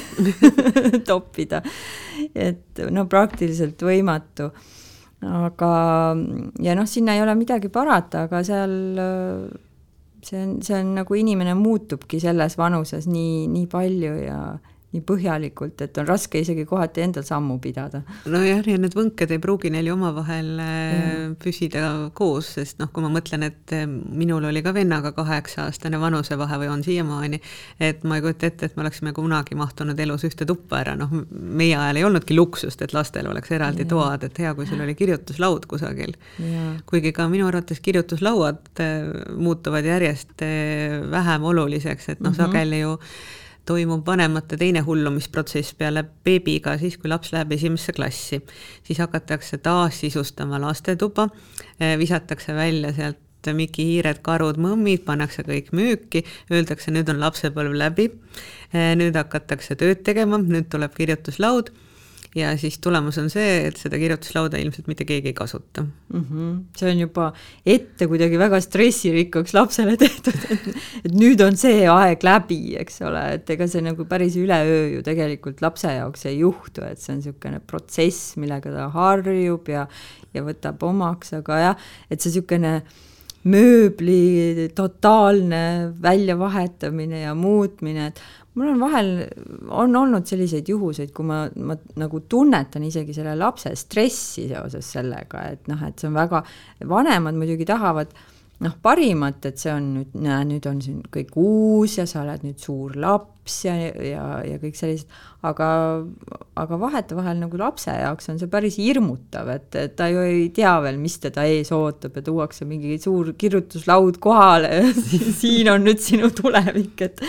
toppida. 1.09 1.63
et 2.35 2.85
no 2.93 3.07
praktiliselt 3.11 3.83
võimatu. 3.83 4.51
aga, 5.25 5.73
ja 6.63 6.77
noh, 6.79 6.87
sinna 6.87 7.17
ei 7.17 7.25
ole 7.25 7.35
midagi 7.35 7.73
parata, 7.73 8.29
aga 8.29 8.45
seal 8.47 8.77
äh, 9.03 9.49
see 10.23 10.43
on, 10.43 10.59
see 10.63 10.77
on 10.79 10.95
nagu 10.99 11.15
inimene 11.15 11.55
muutubki 11.59 12.21
selles 12.23 12.59
vanuses 12.59 13.07
nii, 13.11 13.47
nii 13.51 13.67
palju 13.71 14.15
ja 14.21 14.41
nii 14.89 15.03
põhjalikult, 15.05 15.83
et 15.85 15.99
on 16.01 16.07
raske 16.09 16.41
isegi 16.41 16.63
kohati 16.69 17.03
endal 17.05 17.25
sammu 17.27 17.59
pidada. 17.61 18.01
nojah, 18.25 18.63
ja 18.65 18.79
need 18.81 18.95
võnked 18.97 19.33
ei 19.35 19.41
pruugi 19.43 19.69
neil 19.73 19.91
ju 19.91 19.97
omavahel. 19.99 20.47
Äh, 20.65 21.09
püsida 21.43 21.83
koos, 22.17 22.55
sest 22.57 22.79
noh, 22.81 22.89
kui 22.93 23.05
ma 23.05 23.11
mõtlen, 23.13 23.45
et 23.51 23.75
äh, 23.77 23.85
minul 23.85 24.47
oli 24.49 24.63
ka 24.65 24.73
vennaga 24.73 25.13
kaheksa-aastane 25.17 26.01
vanusevahe 26.01 26.61
või 26.63 26.71
on 26.73 26.85
siiamaani, 26.87 27.41
et 27.85 28.07
ma 28.09 28.17
ei 28.17 28.25
kujuta 28.25 28.49
ette, 28.49 28.71
et 28.71 28.79
me 28.79 28.87
oleksime 28.87 29.13
kunagi 29.17 29.59
mahtunud 29.61 30.01
elus 30.01 30.25
ühte 30.25 30.47
tuppa 30.49 30.81
ära, 30.81 30.95
noh, 30.97 31.13
meie 31.29 31.77
ajal 31.77 32.01
ei 32.01 32.07
olnudki 32.09 32.37
luksust, 32.39 32.81
et 32.87 32.95
lastel 32.97 33.29
oleks 33.29 33.53
eraldi 33.53 33.85
ja. 33.85 33.91
toad, 33.93 34.25
et 34.25 34.41
hea, 34.41 34.55
kui 34.57 34.69
sul 34.71 34.81
oli 34.85 34.95
kirjutuslaud 34.97 35.67
kusagil. 35.69 36.15
kuigi 36.89 37.13
ka 37.13 37.29
minu 37.29 37.51
arvates 37.51 37.85
kirjutuslauad 37.85 38.81
äh, 38.81 39.11
muutuvad 39.37 39.85
järjest 39.85 40.41
vähem 41.13 41.45
oluliseks, 41.45 42.09
et 42.09 42.25
noh 42.25 42.33
mm 42.33 42.35
-hmm., 42.35 42.57
sageli 42.57 42.81
ju 42.81 42.97
toimub 43.69 44.07
vanemate 44.07 44.57
teine 44.61 44.83
hullumisprotsess 44.87 45.77
peale 45.79 46.05
beebiga, 46.25 46.77
siis 46.81 46.97
kui 46.99 47.11
laps 47.13 47.33
läheb 47.35 47.53
esimesse 47.59 47.93
klassi. 47.93 48.41
siis 48.83 48.99
hakatakse 48.99 49.59
taas 49.59 50.01
sisustama 50.01 50.61
lastetuba, 50.61 51.29
eh, 51.81 51.97
visatakse 51.99 52.55
välja 52.55 52.93
sealt 52.93 53.25
Miki 53.55 53.85
hiired, 53.87 54.19
karud, 54.27 54.59
mõmmid, 54.61 55.05
pannakse 55.07 55.45
kõik 55.47 55.71
müüki, 55.73 56.25
öeldakse, 56.53 56.91
nüüd 56.93 57.09
on 57.09 57.21
lapsepõlv 57.23 57.77
läbi, 57.81 58.11
eh, 58.75 58.95
nüüd 58.99 59.17
hakatakse 59.17 59.77
tööd 59.79 60.03
tegema, 60.05 60.39
nüüd 60.43 60.69
tuleb 60.69 60.93
kirjutuslaud 60.99 61.71
ja 62.37 62.51
siis 62.61 62.77
tulemus 62.85 63.17
on 63.21 63.31
see, 63.33 63.69
et 63.69 63.79
seda 63.81 63.99
kirjutuslauda 64.01 64.61
ilmselt 64.61 64.89
mitte 64.91 65.07
keegi 65.09 65.31
ei 65.31 65.37
kasuta 65.37 65.83
mm. 65.85 66.21
-hmm. 66.21 66.53
see 66.77 66.91
on 66.91 67.01
juba 67.01 67.31
ette 67.67 68.07
kuidagi 68.11 68.39
väga 68.39 68.61
stressirikkaks 68.61 69.55
lapsele 69.57 69.97
tehtud, 69.97 70.37
et, 70.51 70.69
et 71.09 71.15
nüüd 71.15 71.41
on 71.45 71.57
see 71.57 71.87
aeg 71.89 72.25
läbi, 72.25 72.61
eks 72.83 73.01
ole, 73.09 73.25
et 73.39 73.51
ega 73.51 73.69
see 73.69 73.83
nagu 73.85 74.05
päris 74.05 74.37
üleöö 74.37 74.95
ju 74.97 75.03
tegelikult 75.03 75.63
lapse 75.65 75.93
jaoks 75.93 76.27
ei 76.29 76.39
juhtu, 76.39 76.85
et 76.85 77.01
see 77.01 77.15
on 77.15 77.23
niisugune 77.23 77.61
protsess, 77.67 78.37
millega 78.37 78.73
ta 78.75 78.89
harjub 78.93 79.69
ja, 79.73 79.89
ja 80.35 80.45
võtab 80.45 80.83
omaks, 80.85 81.33
aga 81.41 81.61
jah, 81.65 81.87
et 82.11 82.21
see 82.21 82.33
niisugune 82.33 82.83
mööbli 83.49 84.69
totaalne 84.77 85.95
väljavahetamine 86.03 87.23
ja 87.23 87.35
muutmine, 87.39 88.11
et 88.11 88.21
mul 88.59 88.73
on 88.73 88.81
vahel, 88.83 89.13
on 89.75 89.97
olnud 90.01 90.27
selliseid 90.29 90.69
juhuseid, 90.69 91.13
kui 91.15 91.27
ma, 91.29 91.45
ma 91.63 91.77
nagu 92.01 92.23
tunnetan 92.31 92.87
isegi 92.89 93.15
selle 93.17 93.37
lapse 93.39 93.73
stressi 93.79 94.49
seoses 94.51 94.91
sellega, 94.97 95.45
et 95.55 95.71
noh, 95.71 95.85
et 95.87 96.01
see 96.01 96.11
on 96.11 96.19
väga, 96.19 96.43
vanemad 96.91 97.39
muidugi 97.39 97.69
tahavad 97.69 98.13
noh, 98.65 98.75
parimat, 98.83 99.39
et 99.47 99.61
see 99.61 99.71
on 99.71 99.85
nüüd, 99.95 100.15
näe, 100.19 100.43
nüüd 100.49 100.65
on 100.67 100.81
siin 100.83 101.03
kõik 101.15 101.37
uus 101.39 101.95
ja 102.01 102.09
sa 102.11 102.25
oled 102.25 102.43
nüüd 102.43 102.59
suur 102.59 102.97
laps 102.99 103.61
ja, 103.69 103.75
ja, 103.79 104.25
ja 104.43 104.59
kõik 104.59 104.75
sellised, 104.79 105.07
aga, 105.47 105.69
aga 106.59 106.79
vahetevahel 106.83 107.39
nagu 107.39 107.61
lapse 107.61 107.95
jaoks 107.95 108.33
on 108.33 108.41
see 108.41 108.51
päris 108.51 108.81
hirmutav, 108.83 109.53
et, 109.55 109.71
et 109.79 109.95
ta 109.99 110.11
ju 110.11 110.25
ei 110.27 110.49
tea 110.55 110.75
veel, 110.83 110.99
mis 110.99 111.21
teda 111.23 111.47
ees 111.47 111.71
ootab 111.75 112.19
ja 112.19 112.27
tuuakse 112.27 112.67
mingi 112.69 112.99
suur 113.03 113.31
kirjutuslaud 113.39 114.19
kohale 114.23 114.75
ja 114.81 114.91
siin 115.43 115.71
on 115.71 115.87
nüüd 115.87 116.03
sinu 116.03 116.33
tulevik, 116.35 117.07
et, 117.07 117.23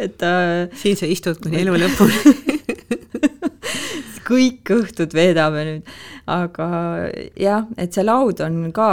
et 0.00 0.16
ta 0.20 0.32
siin 0.80 0.96
sa 0.96 1.10
istud 1.10 1.42
kuni 1.44 1.60
elu 1.60 1.76
lõpuni. 1.84 2.36
Kõik 4.30 4.70
õhtud 4.70 5.12
veedame 5.12 5.62
nüüd, 5.66 5.96
aga 6.30 6.68
jah, 7.36 7.66
et 7.76 7.92
see 7.92 8.04
laud 8.06 8.40
on 8.46 8.62
ka 8.72 8.92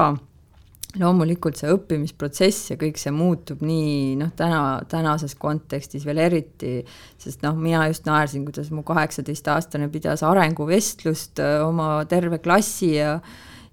loomulikult 1.01 1.59
see 1.59 1.71
õppimisprotsess 1.73 2.71
ja 2.71 2.77
kõik 2.79 2.99
see 3.01 3.13
muutub 3.15 3.61
nii 3.65 4.15
noh, 4.19 4.31
täna, 4.37 4.61
tänases 4.89 5.35
kontekstis 5.39 6.05
veel 6.07 6.21
eriti, 6.25 6.79
sest 7.21 7.43
noh, 7.45 7.57
mina 7.57 7.85
just 7.91 8.07
naersin, 8.09 8.45
kuidas 8.47 8.71
mu 8.73 8.85
kaheksateistaastane 8.87 9.89
pidas 9.93 10.23
arenguvestlust 10.27 11.41
oma 11.65 12.01
terve 12.09 12.41
klassi 12.43 12.95
ja 12.97 13.19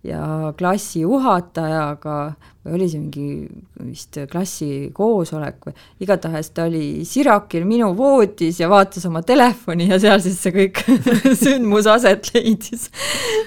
ja 0.05 0.53
klassi 0.59 1.01
juhatajaga 1.01 2.35
või 2.65 2.79
oli 2.79 2.87
see 2.89 3.01
mingi 3.01 3.89
vist 3.91 4.17
klassi 4.33 4.69
koosolek 4.97 5.67
või 5.67 5.75
igatahes 6.05 6.49
ta 6.57 6.65
oli 6.65 7.05
Sirakil 7.09 7.67
minu 7.69 7.91
voodis 7.97 8.61
ja 8.63 8.71
vaatas 8.73 9.05
oma 9.09 9.21
telefoni 9.27 9.91
ja 9.91 9.99
seal 10.01 10.23
siis 10.25 10.39
see 10.41 10.55
kõik 10.55 10.81
sündmus 11.43 11.89
aset 11.91 12.31
leidis. 12.33 12.89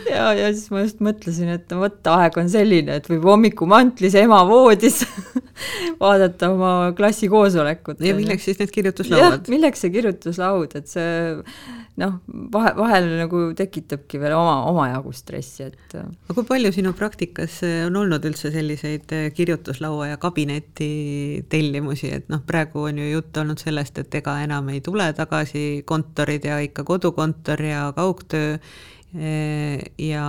ja, 0.09 0.29
ja 0.37 0.51
siis 0.51 0.69
ma 0.73 0.85
just 0.85 1.01
mõtlesin, 1.01 1.49
et 1.57 1.73
vot, 1.73 1.97
aeg 2.13 2.37
on 2.37 2.51
selline, 2.53 2.99
et 3.01 3.09
võib 3.09 3.25
hommikumantlis 3.31 4.19
ema 4.21 4.43
voodis 4.49 5.01
vaadata 6.03 6.51
oma 6.53 6.71
klassi 6.97 7.31
koosolekut. 7.31 8.05
ja 8.05 8.13
milleks 8.17 8.45
siis 8.45 8.61
need 8.61 8.73
kirjutuslauad? 8.75 9.49
milleks 9.49 9.81
see 9.81 9.93
kirjutuslaud, 9.97 10.77
et 10.77 10.93
see 10.93 11.33
noh, 11.97 12.19
vahe, 12.53 12.73
vahel 12.77 13.09
nagu 13.17 13.41
tekitabki 13.57 14.21
veel 14.21 14.35
oma, 14.37 14.59
omajagu 14.69 15.13
stressi, 15.15 15.71
et. 15.71 15.97
Aga 15.97 16.35
kui 16.37 16.45
palju 16.45 16.71
sinu 16.75 16.93
praktikas 16.97 17.59
on 17.87 17.97
olnud 18.03 18.25
üldse 18.29 18.51
selliseid 18.53 19.06
äh, 19.15 19.29
kirjutuslaua 19.33 20.07
ja 20.07 20.17
kabineti 20.17 21.45
tellimusi, 21.49 22.11
et 22.19 22.29
noh, 22.29 22.43
praegu 22.47 22.87
on 22.89 22.99
ju 23.01 23.09
jutt 23.11 23.37
olnud 23.37 23.61
sellest, 23.61 23.97
et 24.03 24.19
ega 24.21 24.37
enam 24.43 24.69
ei 24.73 24.81
tule 24.85 25.07
tagasi 25.17 25.83
kontorid 25.85 26.45
ja 26.45 26.59
ikka 26.63 26.83
kodukontor 26.87 27.63
ja 27.63 27.87
kaugtöö 27.95 28.57
ja 29.97 30.23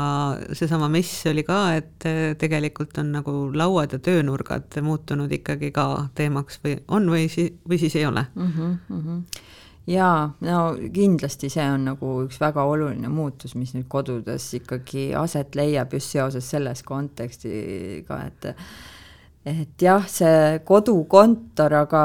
seesama 0.55 0.87
mess 0.89 1.27
oli 1.27 1.43
ka, 1.45 1.59
et 1.77 2.05
tegelikult 2.39 2.95
on 3.03 3.11
nagu 3.13 3.33
lauad 3.53 3.93
ja 3.93 3.99
töönurgad 3.99 4.79
muutunud 4.87 5.33
ikkagi 5.35 5.73
ka 5.75 6.07
teemaks 6.15 6.61
või 6.63 6.77
on 6.89 7.11
või 7.11 7.27
si-, 7.29 7.51
või 7.69 7.81
siis 7.83 7.99
ei 7.99 8.07
ole 8.07 8.23
mm? 8.35 8.53
-hmm, 8.55 8.79
mm 8.89 9.03
-hmm 9.03 9.48
jaa, 9.89 10.29
no 10.45 10.59
kindlasti 10.95 11.51
see 11.53 11.65
on 11.73 11.87
nagu 11.93 12.13
üks 12.27 12.41
väga 12.43 12.65
oluline 12.69 13.11
muutus, 13.13 13.55
mis 13.57 13.75
nüüd 13.77 13.89
kodudes 13.91 14.51
ikkagi 14.59 15.11
aset 15.17 15.57
leiab 15.59 15.95
just 15.97 16.13
seoses 16.15 16.49
selles 16.51 16.85
kontekstiga, 16.87 18.21
et 18.29 18.51
et 19.49 19.81
jah, 19.81 20.05
see 20.11 20.59
kodukontor, 20.69 21.79
aga 21.85 22.03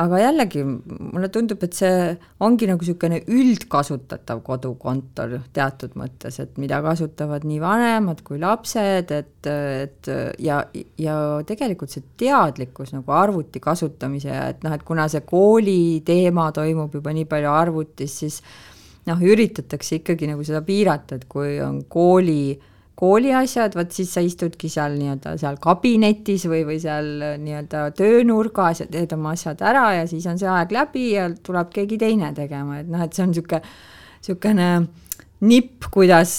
aga 0.00 0.18
jällegi 0.22 0.62
mulle 0.64 1.28
tundub, 1.32 1.60
et 1.66 1.76
see 1.76 2.14
ongi 2.44 2.68
nagu 2.70 2.80
niisugune 2.80 3.18
üldkasutatav 3.28 4.40
kodukontor 4.46 5.34
teatud 5.52 5.98
mõttes, 6.00 6.38
et 6.40 6.56
mida 6.60 6.80
kasutavad 6.84 7.44
nii 7.48 7.60
vanemad 7.60 8.22
kui 8.24 8.40
lapsed, 8.40 9.12
et, 9.12 9.50
et 9.52 10.12
ja, 10.40 10.62
ja 11.00 11.16
tegelikult 11.48 11.92
see 11.92 12.06
teadlikkus 12.24 12.94
nagu 12.96 13.16
arvuti 13.16 13.60
kasutamise 13.60 14.32
ja 14.32 14.48
et 14.54 14.64
noh, 14.64 14.72
et 14.72 14.84
kuna 14.86 15.08
see 15.12 15.26
kooli 15.28 16.00
teema 16.08 16.48
toimub 16.56 16.96
juba 16.96 17.12
nii 17.12 17.28
palju 17.28 17.52
arvutis, 17.52 18.16
siis 18.24 18.40
noh, 19.10 19.20
üritatakse 19.20 20.00
ikkagi 20.00 20.32
nagu 20.32 20.44
seda 20.46 20.64
piirata, 20.64 21.20
et 21.20 21.28
kui 21.28 21.58
on 21.60 21.82
kooli 21.92 22.42
äh, 22.54 22.68
kooli 22.98 23.32
asjad, 23.34 23.74
vot 23.76 23.92
siis 23.94 24.10
sa 24.14 24.22
istudki 24.24 24.68
seal 24.72 24.96
nii-öelda 24.98 25.36
seal 25.40 25.56
kabinetis 25.62 26.44
või, 26.50 26.62
või 26.68 26.78
seal 26.82 27.08
nii-öelda 27.42 27.86
töönurgas 27.98 28.84
ja 28.84 28.88
teed 28.90 29.14
oma 29.16 29.32
asjad 29.36 29.62
ära 29.64 29.86
ja 29.96 30.04
siis 30.10 30.26
on 30.30 30.40
see 30.40 30.50
aeg 30.50 30.74
läbi 30.74 31.06
ja 31.14 31.30
tuleb 31.44 31.72
keegi 31.74 31.98
teine 32.02 32.32
tegema, 32.36 32.82
et 32.82 32.92
noh, 32.92 33.02
et 33.04 33.16
see 33.16 33.24
on 33.24 33.32
niisugune, 33.32 33.62
niisugune 34.20 34.68
nipp, 35.48 35.88
kuidas, 35.90 36.36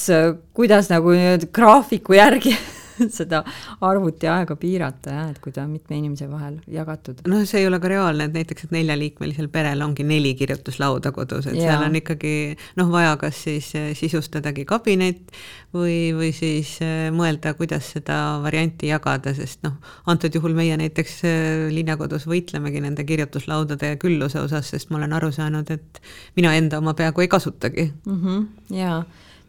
kuidas 0.56 0.90
nagu 0.94 1.16
nii-öelda 1.18 1.50
graafiku 1.56 2.16
järgi 2.20 2.56
seda 3.20 3.44
arvutiaega 3.84 4.56
piirata 4.60 5.16
jah, 5.18 5.32
et 5.34 5.40
kui 5.44 5.54
ta 5.56 5.64
on 5.66 5.74
mitme 5.74 5.98
inimese 5.98 6.28
vahel 6.32 6.60
jagatud. 6.72 7.24
noh, 7.30 7.44
see 7.50 7.64
ei 7.64 7.68
ole 7.70 7.80
ka 7.84 7.92
reaalne, 7.92 8.28
et 8.30 8.38
näiteks, 8.38 8.68
et 8.68 8.76
neljaliikmelisel 8.76 9.50
perel 9.54 9.84
ongi 9.86 10.06
neli 10.08 10.34
kirjutuslauda 10.40 11.14
kodus, 11.16 11.48
et 11.52 11.58
ja. 11.60 11.74
seal 11.74 11.88
on 11.88 11.98
ikkagi 12.00 12.34
noh, 12.80 12.92
vaja 12.94 13.16
kas 13.22 13.44
siis 13.48 13.70
eh, 13.80 13.92
sisustadagi 13.98 14.66
kabinet 14.70 15.34
või, 15.76 16.14
või 16.16 16.32
siis 16.36 16.76
eh, 16.86 17.10
mõelda, 17.16 17.56
kuidas 17.60 17.92
seda 17.96 18.20
varianti 18.44 18.92
jagada, 18.92 19.36
sest 19.38 19.64
noh, 19.68 19.78
antud 20.10 20.34
juhul 20.36 20.56
meie 20.58 20.78
näiteks 20.80 21.20
eh, 21.30 21.68
linnakodus 21.74 22.28
võitlemegi 22.30 22.84
nende 22.84 23.06
kirjutuslaudade 23.08 23.96
külluse 24.02 24.42
osas, 24.44 24.72
sest 24.74 24.92
ma 24.92 25.02
olen 25.02 25.20
aru 25.20 25.32
saanud, 25.36 25.70
et 25.74 26.02
mina 26.38 26.56
enda 26.58 26.80
oma 26.82 26.96
peaaegu 26.98 27.26
ei 27.26 27.32
kasutagi 27.32 27.92
mm. 28.06 28.18
-hmm, 28.24 28.50
jaa 28.80 29.04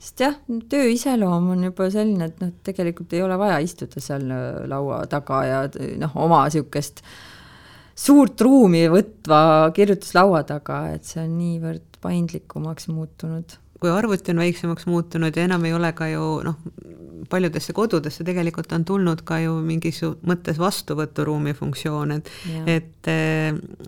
sest 0.05 0.21
jah, 0.21 0.35
töö 0.69 0.89
iseloom 0.93 1.53
on 1.55 1.65
juba 1.71 1.89
selline, 1.93 2.29
et 2.29 2.43
noh, 2.43 2.53
tegelikult 2.67 3.15
ei 3.17 3.23
ole 3.25 3.39
vaja 3.41 3.57
istuda 3.65 4.03
seal 4.05 4.29
äh, 4.29 4.65
laua 4.69 5.05
taga 5.11 5.41
ja 5.49 5.63
noh, 6.01 6.17
oma 6.21 6.45
niisugust 6.45 7.01
suurt 7.97 8.41
ruumi 8.45 8.85
võtva 8.93 9.71
kirjutuslaua 9.75 10.43
taga, 10.49 10.85
et 10.97 11.09
see 11.09 11.23
on 11.25 11.37
niivõrd 11.39 12.01
paindlikumaks 12.05 12.91
muutunud 12.93 13.57
kui 13.85 13.93
arvuti 13.93 14.33
on 14.33 14.41
väiksemaks 14.41 14.87
muutunud 14.89 15.37
ja 15.37 15.45
enam 15.45 15.65
ei 15.69 15.75
ole 15.77 15.93
ka 15.93 16.09
ju 16.09 16.25
noh, 16.47 16.57
paljudesse 17.31 17.73
kodudesse 17.73 18.25
tegelikult 18.25 18.73
on 18.73 18.85
tulnud 18.85 19.23
ka 19.29 19.39
ju 19.43 19.57
mingis 19.65 20.01
mõttes 20.27 20.59
vastuvõturuumi 20.61 21.55
funktsioon, 21.57 22.15
et 22.17 22.31
et, 22.67 23.11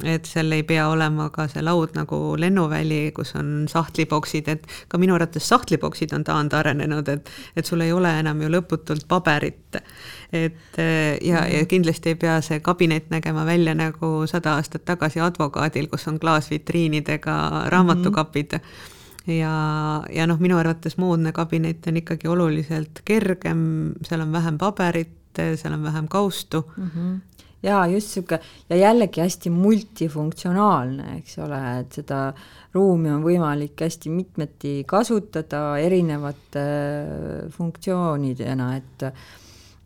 et 0.04 0.28
seal 0.28 0.52
ei 0.52 0.64
pea 0.68 0.86
olema 0.92 1.28
ka 1.34 1.46
see 1.52 1.64
laud 1.64 1.96
nagu 1.96 2.18
lennuväli, 2.40 3.12
kus 3.16 3.34
on 3.38 3.66
sahtliboksid, 3.70 4.48
et 4.52 4.66
ka 4.88 5.00
minu 5.00 5.16
arvates 5.16 5.48
sahtliboksid 5.48 6.12
on 6.16 6.24
taandarenenud, 6.24 7.08
et 7.12 7.30
et 7.56 7.66
sul 7.66 7.84
ei 7.84 7.92
ole 7.92 8.12
enam 8.20 8.42
ju 8.42 8.52
lõputult 8.52 9.06
paberit. 9.08 9.80
et 10.32 10.80
ja, 11.22 11.46
ja 11.46 11.64
kindlasti 11.68 12.12
ei 12.12 12.20
pea 12.20 12.40
see 12.42 12.60
kabinet 12.60 13.10
nägema 13.10 13.46
välja 13.46 13.74
nagu 13.74 14.26
sada 14.26 14.56
aastat 14.56 14.84
tagasi 14.84 15.20
advokaadil, 15.20 15.88
kus 15.88 16.08
on 16.08 16.20
klaasvitriinidega 16.20 17.66
raamatukapid 17.72 18.52
mm. 18.52 18.60
-hmm 18.60 18.94
ja, 19.26 19.54
ja 20.12 20.26
noh, 20.26 20.40
minu 20.42 20.58
arvates 20.58 20.98
moodne 20.98 21.32
kabinet 21.36 21.86
on 21.90 22.00
ikkagi 22.02 22.28
oluliselt 22.30 23.02
kergem, 23.04 23.60
seal 24.06 24.24
on 24.26 24.34
vähem 24.34 24.58
paberit, 24.58 25.16
seal 25.36 25.74
on 25.76 25.82
vähem 25.82 26.08
kaustu 26.08 26.64
mm. 26.76 26.90
-hmm 26.90 27.16
jaa, 27.62 27.86
just 27.86 28.16
niisugune 28.16 28.40
ja 28.70 28.76
jällegi 28.76 29.20
hästi 29.20 29.50
multifunktsionaalne, 29.50 31.16
eks 31.18 31.38
ole, 31.42 31.60
et 31.80 31.98
seda 32.00 32.20
ruumi 32.74 33.10
on 33.10 33.24
võimalik 33.24 33.80
hästi 33.80 34.12
mitmeti 34.12 34.74
kasutada 34.88 35.78
erinevate 35.82 36.66
funktsioonidena, 37.56 38.70
et 38.76 39.06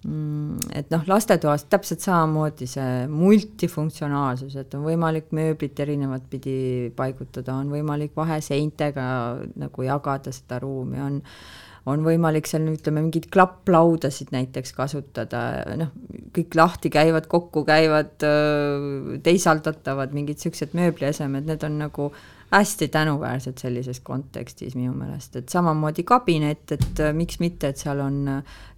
et 0.01 0.93
noh, 0.95 1.03
lastetoas 1.11 1.67
täpselt 1.69 2.01
samamoodi 2.01 2.69
see 2.71 3.07
multifunktsionaalsus, 3.13 4.55
et 4.57 4.77
on 4.79 4.87
võimalik 4.89 5.29
mööblit 5.37 5.81
erinevat 5.85 6.25
pidi 6.33 6.89
paigutada, 6.97 7.59
on 7.61 7.69
võimalik 7.73 8.15
vaheseintega 8.17 9.05
nagu 9.61 9.85
jagada 9.85 10.33
seda 10.33 10.63
ruumi, 10.65 11.03
on 11.05 11.21
on 11.89 12.03
võimalik 12.05 12.49
seal 12.49 12.67
ütleme, 12.69 13.01
mingeid 13.07 13.31
klapplaudasid 13.33 14.35
näiteks 14.35 14.75
kasutada, 14.77 15.41
noh, 15.81 15.93
kõik 16.37 16.57
lahti 16.59 16.91
käivad, 16.93 17.29
kokku 17.31 17.65
käivad, 17.69 18.13
teisaldatavad, 19.25 20.13
mingid 20.17 20.41
niisugused 20.41 20.77
mööbliesemed, 20.77 21.49
need 21.49 21.65
on 21.67 21.81
nagu 21.81 22.11
hästi 22.51 22.89
tänuväärsed 22.91 23.63
sellises 23.63 24.01
kontekstis 24.03 24.75
minu 24.75 24.93
meelest, 24.99 25.37
et 25.39 25.53
samamoodi 25.53 26.05
kabinet, 26.07 26.75
et 26.75 27.03
miks 27.17 27.39
mitte, 27.43 27.71
et 27.71 27.81
seal 27.81 28.03
on 28.03 28.25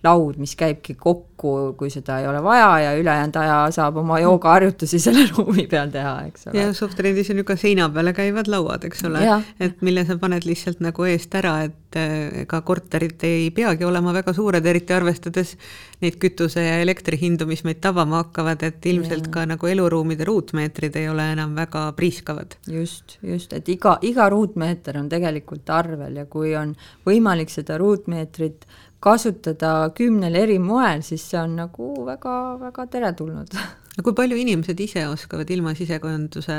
laud, 0.03 0.39
mis 0.43 0.55
käibki 0.59 0.97
kokku, 0.99 1.53
kui 1.79 1.91
seda 1.91 2.19
ei 2.23 2.27
ole 2.27 2.43
vaja 2.43 2.71
ja 2.83 2.91
ülejäänud 2.99 3.37
aja 3.39 3.59
saab 3.75 4.01
oma 4.03 4.19
joogaharjutusi 4.23 4.99
selle 5.03 5.25
ruumi 5.31 5.69
peal 5.71 5.93
teha, 5.95 6.15
eks 6.27 6.49
ole. 6.49 6.59
ja 6.59 6.73
Softrendis 6.75 7.31
on 7.31 7.43
ju 7.43 7.47
ka 7.47 7.57
seina 7.59 7.89
peale 7.91 8.15
käivad 8.17 8.51
lauad, 8.51 8.85
eks 8.89 9.07
ole, 9.07 9.23
et 9.63 9.83
mille 9.83 10.05
sa 10.09 10.19
paned 10.19 10.47
lihtsalt 10.47 10.83
nagu 10.83 11.07
eest 11.07 11.35
ära, 11.39 11.55
et 11.69 11.99
eh, 11.99 12.43
ega 12.43 12.63
korterid 12.67 13.23
ei 13.29 13.49
peagi 13.55 13.87
olema 13.87 14.15
väga 14.15 14.35
suured, 14.35 14.67
eriti 14.67 14.95
arvestades 14.97 15.55
neid 16.03 16.19
kütuse 16.23 16.67
ja 16.67 16.77
elektri 16.83 17.19
hindu, 17.21 17.47
mis 17.47 17.63
meid 17.67 17.79
tabama 17.83 18.25
hakkavad, 18.25 18.63
et 18.67 18.87
ilmselt 18.91 19.31
ja. 19.31 19.35
ka 19.39 19.49
nagu 19.55 19.71
eluruumide 19.71 20.27
ruutmeetrid 20.27 20.99
ei 20.99 21.11
ole 21.13 21.31
enam 21.37 21.55
väga 21.59 21.89
priiskavad. 21.99 22.59
just, 22.67 23.19
just, 23.23 23.55
et 23.55 23.71
iga, 23.71 24.01
iga 24.03 24.27
ruutmeeter 24.35 24.99
on 24.99 25.11
tegelikult 25.13 25.71
arvel 25.71 26.25
ja 26.25 26.27
kui 26.27 26.57
on 26.59 26.75
võimalik 27.07 27.55
seda 27.55 27.79
ruutmeetrit 27.79 28.67
kasutada 29.03 29.91
kümnel 29.97 30.37
eri 30.39 30.59
moel, 30.63 31.03
siis 31.07 31.25
see 31.33 31.41
on 31.41 31.57
nagu 31.59 31.93
väga-väga 32.07 32.87
teretulnud 32.93 33.57
aga 33.93 34.05
kui 34.07 34.17
palju 34.17 34.39
inimesed 34.41 34.79
ise 34.81 35.05
oskavad 35.11 35.51
ilma 35.53 35.75
sisekujunduse, 35.77 36.57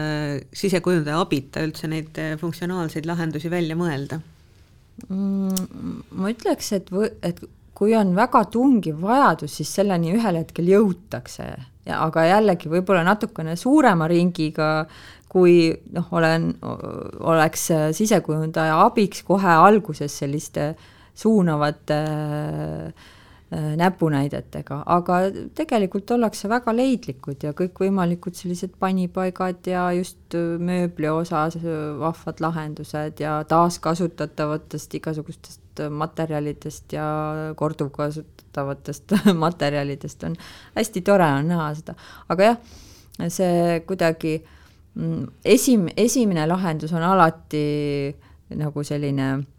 sisekujundaja 0.53 1.21
abita 1.23 1.63
üldse 1.65 1.89
neid 1.89 2.19
eh, 2.21 2.35
funktsionaalseid 2.41 3.07
lahendusi 3.09 3.51
välja 3.53 3.77
mõelda 3.79 4.19
mm,? 5.07 6.07
ma 6.19 6.33
ütleks, 6.33 6.73
et, 6.77 6.91
et 7.25 7.41
kui 7.73 7.95
on 7.97 8.13
väga 8.17 8.43
tungiv 8.53 9.01
vajadus, 9.01 9.57
siis 9.57 9.71
selleni 9.79 10.13
ühel 10.13 10.43
hetkel 10.43 10.69
jõutakse 10.75 11.47
ja 11.87 12.03
aga 12.05 12.27
jällegi 12.27 12.69
võib-olla 12.71 13.01
natukene 13.07 13.55
suurema 13.59 14.05
ringiga, 14.11 14.85
kui 15.31 15.71
noh, 15.95 16.11
olen, 16.13 16.51
oleks 17.25 17.65
sisekujundaja 17.97 18.77
abiks 18.83 19.23
kohe 19.25 19.55
alguses 19.63 20.13
selliste 20.21 20.67
äh, 20.75 20.91
suunavate 21.13 21.99
Äh, 23.53 23.75
näpunäidetega, 23.77 24.79
aga 24.89 25.17
tegelikult 25.53 26.09
ollakse 26.15 26.47
väga 26.49 26.73
leidlikud 26.73 27.43
ja 27.43 27.51
kõikvõimalikud 27.53 28.33
sellised 28.33 28.71
panipaigad 28.81 29.67
ja 29.69 29.83
just 29.93 30.33
äh, 30.39 30.55
mööbli 30.57 31.11
osas 31.11 31.59
äh, 31.59 31.75
vahvad 31.99 32.41
lahendused 32.41 33.21
ja 33.21 33.35
taaskasutatavatest 33.51 34.97
igasugustest 34.97 35.83
materjalidest 35.91 36.97
ja 36.97 37.05
korduvkasutatavatest 37.59 39.13
materjalidest 39.45 40.25
on 40.31 40.39
hästi 40.73 41.05
tore 41.05 41.29
on 41.37 41.53
näha 41.53 41.69
seda, 41.77 41.97
aga 42.33 42.49
jah, 42.53 42.75
see 43.27 43.81
kuidagi 43.85 44.37
mm, 44.95 45.25
esim-, 45.45 45.91
esimene 45.93 46.47
lahendus 46.49 46.95
on 46.95 47.05
alati 47.05 47.67
nagu 48.57 48.87
selline 48.87 49.33
Äh, 49.37 49.52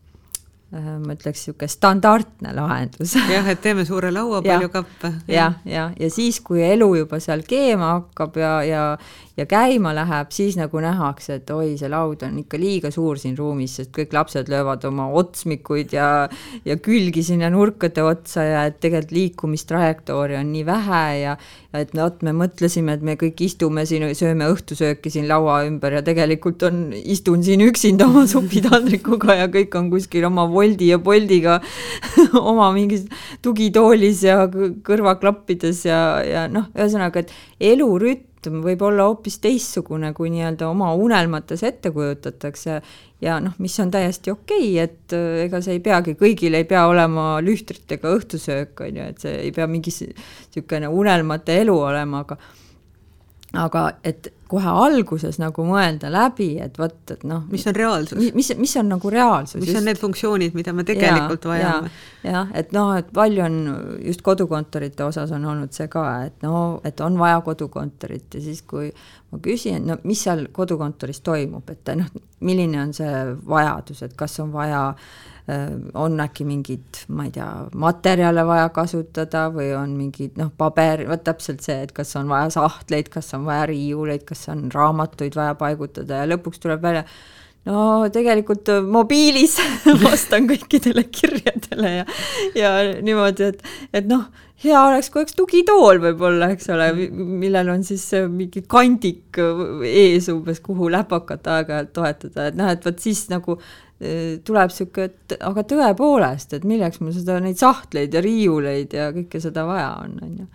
ma 0.75 1.15
ütleks, 1.15 1.45
niisugune 1.45 1.71
standardne 1.71 2.55
lahendus. 2.57 3.15
jah, 3.31 3.47
et 3.51 3.61
teeme 3.63 3.85
suure 3.87 4.11
laua, 4.15 4.43
palju 4.45 4.71
kappe. 4.73 5.13
jah, 5.29 5.59
ja, 5.65 5.75
ja, 5.75 5.85
ja 6.01 6.11
siis, 6.11 6.41
kui 6.45 6.65
elu 6.67 6.89
juba 7.03 7.21
seal 7.23 7.45
keema 7.47 7.93
hakkab 7.99 8.39
ja, 8.41 8.55
ja, 8.67 8.83
ja 9.37 9.47
käima 9.51 9.95
läheb, 9.95 10.31
siis 10.35 10.55
nagu 10.59 10.81
nähakse, 10.83 11.41
et 11.41 11.51
oi, 11.51 11.75
see 11.79 11.91
laud 11.91 12.23
on 12.27 12.39
ikka 12.43 12.59
liiga 12.61 12.91
suur 12.95 13.19
siin 13.19 13.37
ruumis, 13.39 13.77
sest 13.81 13.91
kõik 13.95 14.15
lapsed 14.15 14.51
löövad 14.51 14.85
oma 14.87 15.09
otsmikuid 15.19 15.95
ja, 15.97 16.09
ja 16.65 16.77
külgi 16.83 17.25
sinna 17.27 17.51
nurkade 17.55 18.05
otsa 18.07 18.45
ja 18.47 18.65
et 18.69 18.79
tegelikult 18.83 19.15
liikumistrajektoori 19.15 20.39
on 20.39 20.53
nii 20.55 20.65
vähe 20.67 21.03
ja, 21.21 21.37
ja 21.73 21.83
et 21.83 21.95
vot 21.99 22.23
me 22.27 22.35
mõtlesime, 22.37 22.95
et 22.95 23.03
me 23.07 23.17
kõik 23.21 23.43
istume 23.47 23.87
siin, 23.91 24.07
sööme 24.15 24.49
õhtusööki 24.53 25.11
siin 25.11 25.27
laua 25.31 25.65
ümber 25.67 25.99
ja 25.99 26.05
tegelikult 26.07 26.63
on, 26.71 26.87
istun 26.95 27.43
siin 27.47 27.65
üksinda 27.67 28.07
oma 28.11 28.27
supitaldrikuga 28.35 29.41
ja 29.43 29.51
kõik 29.53 29.75
on 29.79 29.91
kuskil 29.93 30.29
oma 30.31 30.47
Woldi 30.65 30.91
ja 30.93 30.99
Boldiga 31.03 31.59
oma 32.41 32.71
mingis 32.75 33.07
tugitoolis 33.45 34.25
ja 34.25 34.45
kõrvaklappides 34.49 35.85
ja, 35.89 35.99
ja 36.25 36.47
noh, 36.51 36.71
ühesõnaga, 36.75 37.25
et 37.25 37.35
elurütm 37.73 38.63
võib 38.65 38.83
olla 38.85 39.09
hoopis 39.09 39.39
teistsugune, 39.45 40.13
kui 40.17 40.33
nii-öelda 40.33 40.69
oma 40.69 40.93
unelmates 40.97 41.65
ette 41.65 41.93
kujutatakse. 41.95 42.81
Ja 43.25 43.39
noh, 43.41 43.55
mis 43.63 43.77
on 43.81 43.93
täiesti 43.93 44.33
okei 44.33 44.75
okay,, 44.75 44.83
et 44.85 45.15
äh, 45.17 45.45
ega 45.47 45.63
see 45.65 45.79
ei 45.79 45.85
peagi, 45.85 46.17
kõigil 46.19 46.57
ei 46.59 46.67
pea 46.69 46.83
olema 46.91 47.39
lühtritega 47.45 48.13
õhtusöök, 48.19 48.85
on 48.85 49.01
ju, 49.01 49.07
et 49.15 49.25
see 49.25 49.39
ei 49.47 49.55
pea 49.55 49.69
mingi 49.71 49.95
niisugune 49.95 50.91
unelmate 50.93 51.57
elu 51.63 51.79
olema, 51.87 52.25
aga 52.27 52.37
aga 53.61 53.85
et 54.05 54.31
kohe 54.49 54.71
alguses 54.85 55.39
nagu 55.41 55.65
mõelda 55.67 56.11
läbi, 56.13 56.51
et 56.63 56.77
vot, 56.79 56.95
et 57.11 57.25
noh. 57.27 57.43
mis 57.51 57.65
on 57.71 57.77
reaalsus? 57.77 58.31
mis, 58.37 58.51
mis 58.61 58.77
on 58.81 58.91
nagu 58.93 59.11
reaalsus? 59.11 59.59
mis 59.61 59.71
just. 59.71 59.81
on 59.81 59.89
need 59.89 60.01
funktsioonid, 60.01 60.55
mida 60.59 60.75
me 60.77 60.85
tegelikult 60.87 61.49
ja, 61.49 61.51
vajame? 61.51 61.93
jah, 62.27 62.55
et 62.61 62.73
noh, 62.77 62.93
et 62.99 63.11
palju 63.15 63.45
on 63.45 63.59
just 64.05 64.25
kodukontorite 64.27 65.07
osas 65.07 65.33
on 65.35 65.45
olnud 65.51 65.75
see 65.75 65.89
ka, 65.93 66.07
et 66.29 66.47
no, 66.47 66.81
et 66.85 67.01
on 67.05 67.19
vaja 67.19 67.41
kodukontorit 67.47 68.39
ja 68.39 68.45
siis, 68.45 68.63
kui 68.69 68.93
ma 69.33 69.43
küsin, 69.43 69.87
no 69.89 69.99
mis 70.05 70.23
seal 70.27 70.47
kodukontoris 70.55 71.25
toimub, 71.25 71.71
et 71.73 71.95
noh, 71.99 72.11
milline 72.45 72.83
on 72.85 72.97
see 72.97 73.23
vajadus, 73.49 74.05
et 74.07 74.19
kas 74.19 74.39
on 74.45 74.53
vaja 74.55 74.91
äh, 74.93 75.34
on 75.95 76.21
äkki 76.25 76.47
mingeid, 76.49 77.03
ma 77.13 77.27
ei 77.27 77.33
tea, 77.35 77.49
materjale 77.77 78.47
vaja 78.49 78.71
kasutada 78.73 79.45
või 79.53 79.75
on 79.77 79.93
mingid 79.99 80.39
noh, 80.41 80.49
paber, 80.57 81.05
vot 81.11 81.21
täpselt 81.27 81.61
see, 81.65 81.83
et 81.85 81.93
kas 81.93 82.15
on 82.17 82.31
vaja 82.33 82.49
sahtleid, 82.55 83.11
kas 83.13 83.29
on 83.37 83.45
vaja 83.49 83.67
riiuleid, 83.69 84.25
kas 84.25 84.47
on 84.55 84.71
raamatuid 84.73 85.37
vaja 85.37 85.57
paigutada 85.61 86.23
ja 86.23 86.31
lõpuks 86.33 86.65
tuleb 86.65 86.81
välja, 86.87 87.05
no 87.69 88.07
tegelikult 88.13 88.73
mobiilis 88.89 89.59
vastan 90.07 90.49
kõikidele 90.49 91.05
kirjadele 91.13 91.93
ja, 91.99 92.09
ja 92.57 92.73
niimoodi, 93.05 93.53
et, 93.53 93.63
et 94.01 94.09
noh, 94.09 94.25
hea 94.65 94.81
oleks, 94.81 95.13
kui 95.13 95.27
oleks 95.27 95.37
tugitool 95.37 96.01
võib-olla, 96.07 96.55
eks 96.55 96.73
ole, 96.73 96.89
millel 97.13 97.69
on 97.75 97.85
siis 97.85 98.07
mingi 98.33 98.65
kandik 98.65 99.41
ees 99.85 100.33
umbes, 100.33 100.65
kuhu 100.65 100.89
läpakat 100.95 101.53
aeg-ajalt 101.59 101.93
toetada, 101.97 102.49
et 102.49 102.61
noh, 102.61 102.73
et 102.73 102.89
vot 102.89 103.09
siis 103.11 103.27
nagu 103.33 103.61
tuleb 104.45 104.73
niisugune, 104.73 105.05
et 105.05 105.37
aga 105.41 105.63
tõepoolest, 105.71 106.57
et 106.57 106.65
milleks 106.69 107.01
mul 107.01 107.13
seda, 107.15 107.39
neid 107.41 107.61
sahtleid 107.61 108.15
ja 108.15 108.21
riiuleid 108.25 108.97
ja 108.97 109.11
kõike 109.15 109.41
seda 109.41 109.65
vaja 109.69 109.93
on, 110.03 110.19
on 110.23 110.41
ju 110.43 110.49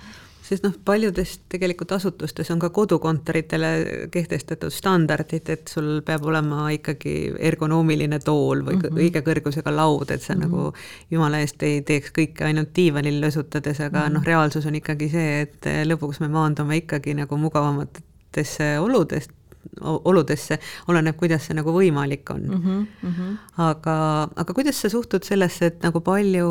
sest 0.50 0.66
noh, 0.66 0.74
paljudes 0.86 1.36
tegelikult 1.52 1.92
asutustes 1.94 2.50
on 2.54 2.62
ka 2.62 2.72
kodukontoritele 2.74 3.70
kehtestatud 4.14 4.74
standardid, 4.74 5.50
et 5.54 5.70
sul 5.70 6.00
peab 6.06 6.26
olema 6.30 6.70
ikkagi 6.74 7.14
ergonoomiline 7.52 8.20
tool 8.26 8.64
või 8.66 8.80
mm 8.80 8.86
-hmm. 8.88 9.02
õige 9.04 9.24
kõrgusega 9.26 9.74
laud, 9.76 10.10
et 10.10 10.22
sa 10.22 10.34
mm 10.34 10.42
-hmm. 10.42 10.48
nagu 10.48 10.74
jumala 11.12 11.42
eest 11.46 11.64
ei 11.64 11.82
teeks 11.82 12.14
kõike 12.18 12.46
ainult 12.50 12.74
diivanil 12.76 13.22
lösutades, 13.22 13.80
aga 13.80 14.00
mm 14.00 14.06
-hmm. 14.06 14.14
noh, 14.14 14.26
reaalsus 14.32 14.66
on 14.66 14.76
ikkagi 14.76 15.10
see, 15.10 15.42
et 15.42 15.66
lõpuks 15.92 16.20
me 16.20 16.28
maandume 16.28 16.78
ikkagi 16.78 17.14
nagu 17.14 17.38
mugavamatesse 17.38 18.80
oludest, 18.80 19.32
oludesse, 19.82 20.58
oleneb, 20.92 21.16
kuidas 21.20 21.46
see 21.48 21.56
nagu 21.56 21.72
võimalik 21.76 22.30
on 22.34 22.42
mm. 22.48 22.62
-hmm, 22.64 22.86
mm 23.02 23.14
-hmm. 23.16 23.36
aga, 23.64 23.96
aga 24.36 24.54
kuidas 24.54 24.82
sa 24.82 24.90
suhtud 24.90 25.24
sellesse, 25.24 25.66
et 25.66 25.84
nagu 25.84 26.02
palju 26.02 26.48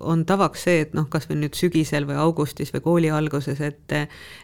on 0.00 0.24
tavaks 0.26 0.62
see, 0.64 0.80
et 0.80 0.94
noh, 0.94 1.08
kasvõi 1.10 1.36
nüüd 1.36 1.54
sügisel 1.54 2.06
või 2.06 2.16
augustis 2.16 2.72
või 2.74 2.80
kooli 2.80 3.10
alguses, 3.10 3.60
et 3.60 3.92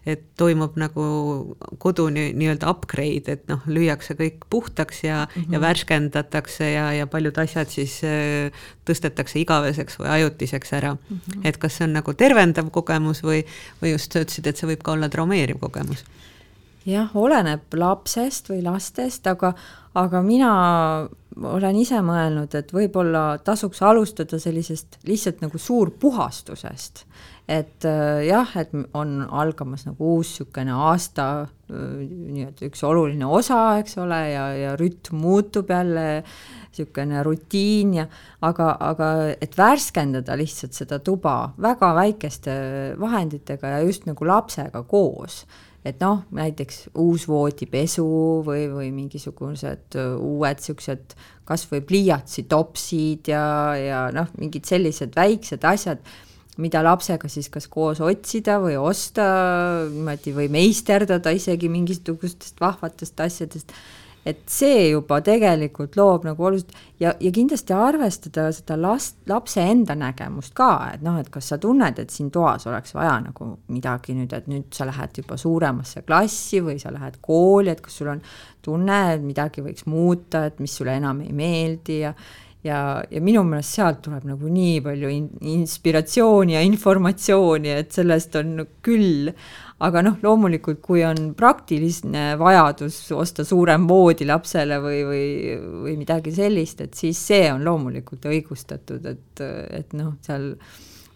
et 0.07 0.23
toimub 0.37 0.77
nagu 0.77 1.57
koduni 1.79 2.33
nii-öelda 2.33 2.71
upgrade, 2.71 3.33
et 3.33 3.49
noh, 3.49 3.63
lüüakse 3.67 4.15
kõik 4.15 4.47
puhtaks 4.51 5.05
ja 5.05 5.27
mm, 5.27 5.43
-hmm. 5.43 5.53
ja 5.53 5.61
värskendatakse 5.61 6.71
ja, 6.71 6.93
ja 6.93 7.07
paljud 7.07 7.39
asjad 7.39 7.69
siis 7.69 8.01
äh, 8.05 8.53
tõstetakse 8.85 9.39
igaveseks 9.39 9.99
või 9.99 10.09
ajutiseks 10.09 10.73
ära 10.73 10.95
mm. 10.95 11.17
-hmm. 11.17 11.41
et 11.45 11.57
kas 11.57 11.77
see 11.77 11.85
on 11.85 11.93
nagu 11.93 12.15
tervendav 12.15 12.71
kogemus 12.71 13.23
või, 13.23 13.45
või 13.83 13.97
just 13.97 14.13
sa 14.13 14.21
ütlesid, 14.21 14.47
et 14.47 14.57
see 14.57 14.69
võib 14.69 14.83
ka 14.83 14.93
olla 14.93 15.09
traumeeriv 15.09 15.59
kogemus 15.59 16.05
jah, 16.87 17.13
oleneb 17.19 17.75
lapsest 17.77 18.51
või 18.53 18.63
lastest, 18.65 19.27
aga, 19.31 19.53
aga 19.99 20.23
mina 20.25 20.51
olen 21.37 21.77
ise 21.77 21.99
mõelnud, 22.05 22.55
et 22.57 22.71
võib-olla 22.73 23.37
tasuks 23.45 23.83
alustada 23.85 24.39
sellisest 24.41 25.01
lihtsalt 25.09 25.43
nagu 25.45 25.59
suurpuhastusest. 25.61 27.05
et 27.49 27.85
äh, 27.87 28.25
jah, 28.27 28.49
et 28.59 28.73
on 28.95 29.21
algamas 29.23 29.85
nagu 29.87 30.17
uus 30.17 30.33
niisugune 30.33 30.73
aasta 30.73 31.27
äh, 31.43 32.01
nii-öelda 32.03 32.67
üks 32.67 32.83
oluline 32.83 33.27
osa, 33.27 33.79
eks 33.79 33.99
ole, 34.03 34.19
ja, 34.33 34.49
ja 34.57 34.73
rütm 34.77 35.21
muutub 35.23 35.71
jälle, 35.71 36.25
niisugune 36.71 37.23
rutiin 37.23 37.95
ja 38.01 38.09
aga, 38.41 38.73
aga 38.81 39.13
et 39.41 39.55
värskendada 39.59 40.35
lihtsalt 40.39 40.75
seda 40.75 40.99
tuba 40.99 41.53
väga 41.63 41.95
väikeste 41.95 42.57
vahenditega 42.99 43.77
ja 43.77 43.87
just 43.87 44.11
nagu 44.11 44.27
lapsega 44.27 44.83
koos 44.83 45.45
et 45.87 46.03
noh, 46.03 46.25
näiteks 46.35 46.87
uus 46.99 47.27
voodipesu 47.31 48.07
või, 48.47 48.67
või 48.73 48.91
mingisugused 48.95 49.99
äh, 49.99 50.15
uued 50.19 50.63
niisugused 50.63 51.17
kas 51.47 51.67
või 51.71 51.83
pliiatsitopsid 51.87 53.31
ja, 53.31 53.43
ja 53.79 54.01
noh, 54.15 54.31
mingid 54.41 54.67
sellised 54.67 55.15
väiksed 55.17 55.67
asjad, 55.69 56.03
mida 56.63 56.83
lapsega 56.83 57.29
siis 57.31 57.49
kas 57.53 57.69
koos 57.71 58.01
otsida 58.03 58.59
või 58.63 58.79
osta 58.81 59.27
niimoodi 59.93 60.35
või 60.35 60.49
meisterdada 60.57 61.35
isegi 61.37 61.71
mingisugustest 61.71 62.59
vahvatest 62.63 63.23
asjadest 63.23 63.77
et 64.27 64.43
see 64.51 64.89
juba 64.91 65.21
tegelikult 65.25 65.97
loob 65.99 66.25
nagu 66.27 66.49
oluliselt 66.49 66.73
ja, 66.99 67.13
ja 67.21 67.31
kindlasti 67.35 67.75
arvestada 67.77 68.49
seda 68.55 68.79
last, 68.81 69.21
lapse 69.31 69.63
enda 69.63 69.95
nägemust 69.99 70.55
ka, 70.57 70.71
et 70.97 71.05
noh, 71.07 71.21
et 71.21 71.31
kas 71.33 71.53
sa 71.53 71.61
tunned, 71.63 72.01
et 72.03 72.11
siin 72.11 72.33
toas 72.35 72.67
oleks 72.67 72.97
vaja 72.97 73.19
nagu 73.23 73.53
midagi 73.73 74.17
nüüd, 74.17 74.35
et 74.35 74.49
nüüd 74.51 74.67
sa 74.75 74.89
lähed 74.89 75.23
juba 75.23 75.39
suuremasse 75.41 76.03
klassi 76.09 76.63
või 76.65 76.81
sa 76.83 76.91
lähed 76.95 77.21
kooli, 77.23 77.71
et 77.71 77.85
kas 77.85 78.01
sul 78.01 78.11
on 78.17 78.25
tunne, 78.67 78.99
et 79.15 79.23
midagi 79.23 79.63
võiks 79.63 79.87
muuta, 79.87 80.47
et 80.51 80.59
mis 80.63 80.75
sulle 80.75 80.99
enam 80.99 81.23
ei 81.23 81.33
meeldi 81.37 82.01
ja 82.03 82.17
ja, 82.67 82.81
ja 83.11 83.21
minu 83.23 83.45
meelest 83.47 83.77
sealt 83.79 84.03
tuleb 84.03 84.27
nagu 84.27 84.51
nii 84.51 84.81
palju 84.85 85.11
in, 85.13 85.29
inspiratsiooni 85.55 86.57
ja 86.57 86.65
informatsiooni, 86.67 87.73
et 87.83 87.95
sellest 87.95 88.35
on 88.41 88.59
küll 88.85 89.31
aga 89.85 90.03
noh, 90.05 90.17
loomulikult 90.25 90.81
kui 90.85 91.03
on 91.05 91.33
praktiline 91.37 92.33
vajadus 92.41 92.97
osta 93.13 93.45
suurem 93.45 93.85
voodi 93.89 94.29
lapsele 94.29 94.79
või, 94.81 95.03
või, 95.05 95.29
või 95.85 95.97
midagi 96.01 96.33
sellist, 96.37 96.81
et 96.81 96.97
siis 96.97 97.21
see 97.29 97.51
on 97.53 97.65
loomulikult 97.67 98.25
õigustatud, 98.31 99.05
et, 99.13 99.45
et 99.77 99.97
noh, 99.99 100.15
seal 100.25 100.55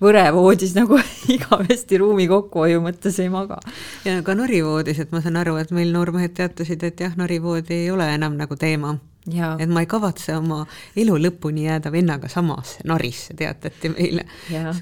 võrevoodis 0.01 0.75
nagu 0.77 0.99
igavesti 1.37 2.01
ruumi 2.01 2.29
kokkuhoiu 2.29 2.83
mõttes 2.85 3.21
ei 3.21 3.33
maga. 3.33 3.61
ja 4.05 4.21
ka 4.25 4.37
norivoodis, 4.37 5.01
et 5.01 5.13
ma 5.13 5.25
saan 5.25 5.41
aru, 5.41 5.57
et 5.61 5.73
meil 5.77 5.93
noormehed 5.97 6.37
teatasid, 6.37 6.85
et 6.85 7.01
jah, 7.01 7.17
norivoodi 7.17 7.85
ei 7.85 7.91
ole 7.95 8.09
enam 8.15 8.37
nagu 8.41 8.61
teema 8.61 8.99
et 9.29 9.69
ma 9.69 9.83
ei 9.85 9.89
kavatse 9.91 10.35
oma 10.39 10.63
elu 10.97 11.19
lõpuni 11.21 11.67
jääda 11.67 11.93
vennaga 11.93 12.29
samasse 12.33 12.85
narisse, 12.89 13.35
teatati 13.37 13.93
meile. 13.93 14.25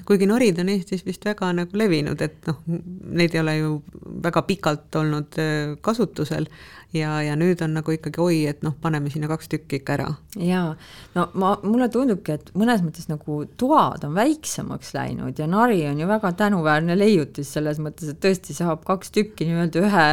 kuigi 0.07 0.29
norid 0.29 0.59
on 0.63 0.71
Eestis 0.71 1.05
vist 1.05 1.25
väga 1.25 1.51
nagu 1.53 1.77
levinud, 1.77 2.21
et 2.21 2.47
noh, 2.47 2.61
neid 2.67 3.35
ei 3.35 3.43
ole 3.43 3.57
ju 3.57 3.73
väga 4.23 4.45
pikalt 4.47 4.95
olnud 5.01 5.39
kasutusel 5.81 6.47
ja, 6.93 7.11
ja 7.21 7.35
nüüd 7.37 7.61
on 7.65 7.75
nagu 7.77 7.93
ikkagi 7.93 8.21
oi, 8.23 8.39
et 8.49 8.63
noh, 8.65 8.73
paneme 8.81 9.11
sinna 9.13 9.29
kaks 9.29 9.51
tükki 9.51 9.79
ikka 9.79 9.95
ära. 9.97 10.07
jaa, 10.41 10.73
no 11.15 11.27
ma, 11.41 11.53
mulle 11.63 11.89
tundubki, 11.93 12.37
et 12.39 12.51
mõnes 12.57 12.81
mõttes 12.85 13.09
nagu 13.11 13.43
toad 13.59 14.05
on 14.07 14.17
väiksemaks 14.17 14.93
läinud 14.97 15.39
ja 15.39 15.47
nari 15.49 15.83
on 15.89 16.01
ju 16.01 16.09
väga 16.09 16.33
tänuväärne 16.43 16.97
leiutis 16.97 17.53
selles 17.53 17.81
mõttes, 17.83 18.09
et 18.09 18.21
tõesti 18.23 18.57
saab 18.57 18.85
kaks 18.87 19.13
tükki 19.15 19.49
nii-öelda 19.49 19.85
ühe, 19.85 20.07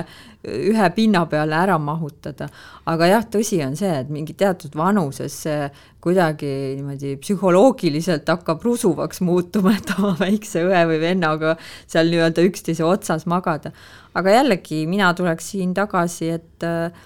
ühe 0.70 0.90
pinna 0.96 1.24
peale 1.30 1.56
ära 1.58 1.78
mahutada. 1.80 2.50
aga 2.86 3.12
jah, 3.14 3.24
tõsi 3.24 3.62
on 3.66 3.76
see, 3.76 3.92
et 4.02 4.12
mingi 4.12 4.36
teatud 4.36 4.76
vanuses 4.76 5.42
see 5.46 5.70
kuidagi 6.06 6.48
niimoodi 6.78 7.16
psühholoogiliselt 7.18 8.28
hakkab 8.30 8.62
rusuvaks 8.62 9.20
muutuma, 9.26 9.72
et 9.74 9.90
oma 9.96 10.12
väikse 10.20 10.62
õe 10.68 10.84
või 10.92 11.00
vennaga 11.02 11.56
seal 11.88 12.12
nii-öelda 12.12 12.44
üksteise 12.46 12.86
otsas 12.86 13.26
magada. 13.26 13.72
Aga 14.16 14.38
jällegi, 14.40 14.86
mina 14.90 15.12
tuleks 15.16 15.52
siin 15.52 15.74
tagasi, 15.76 16.30
et 16.36 16.64
äh, 16.66 17.04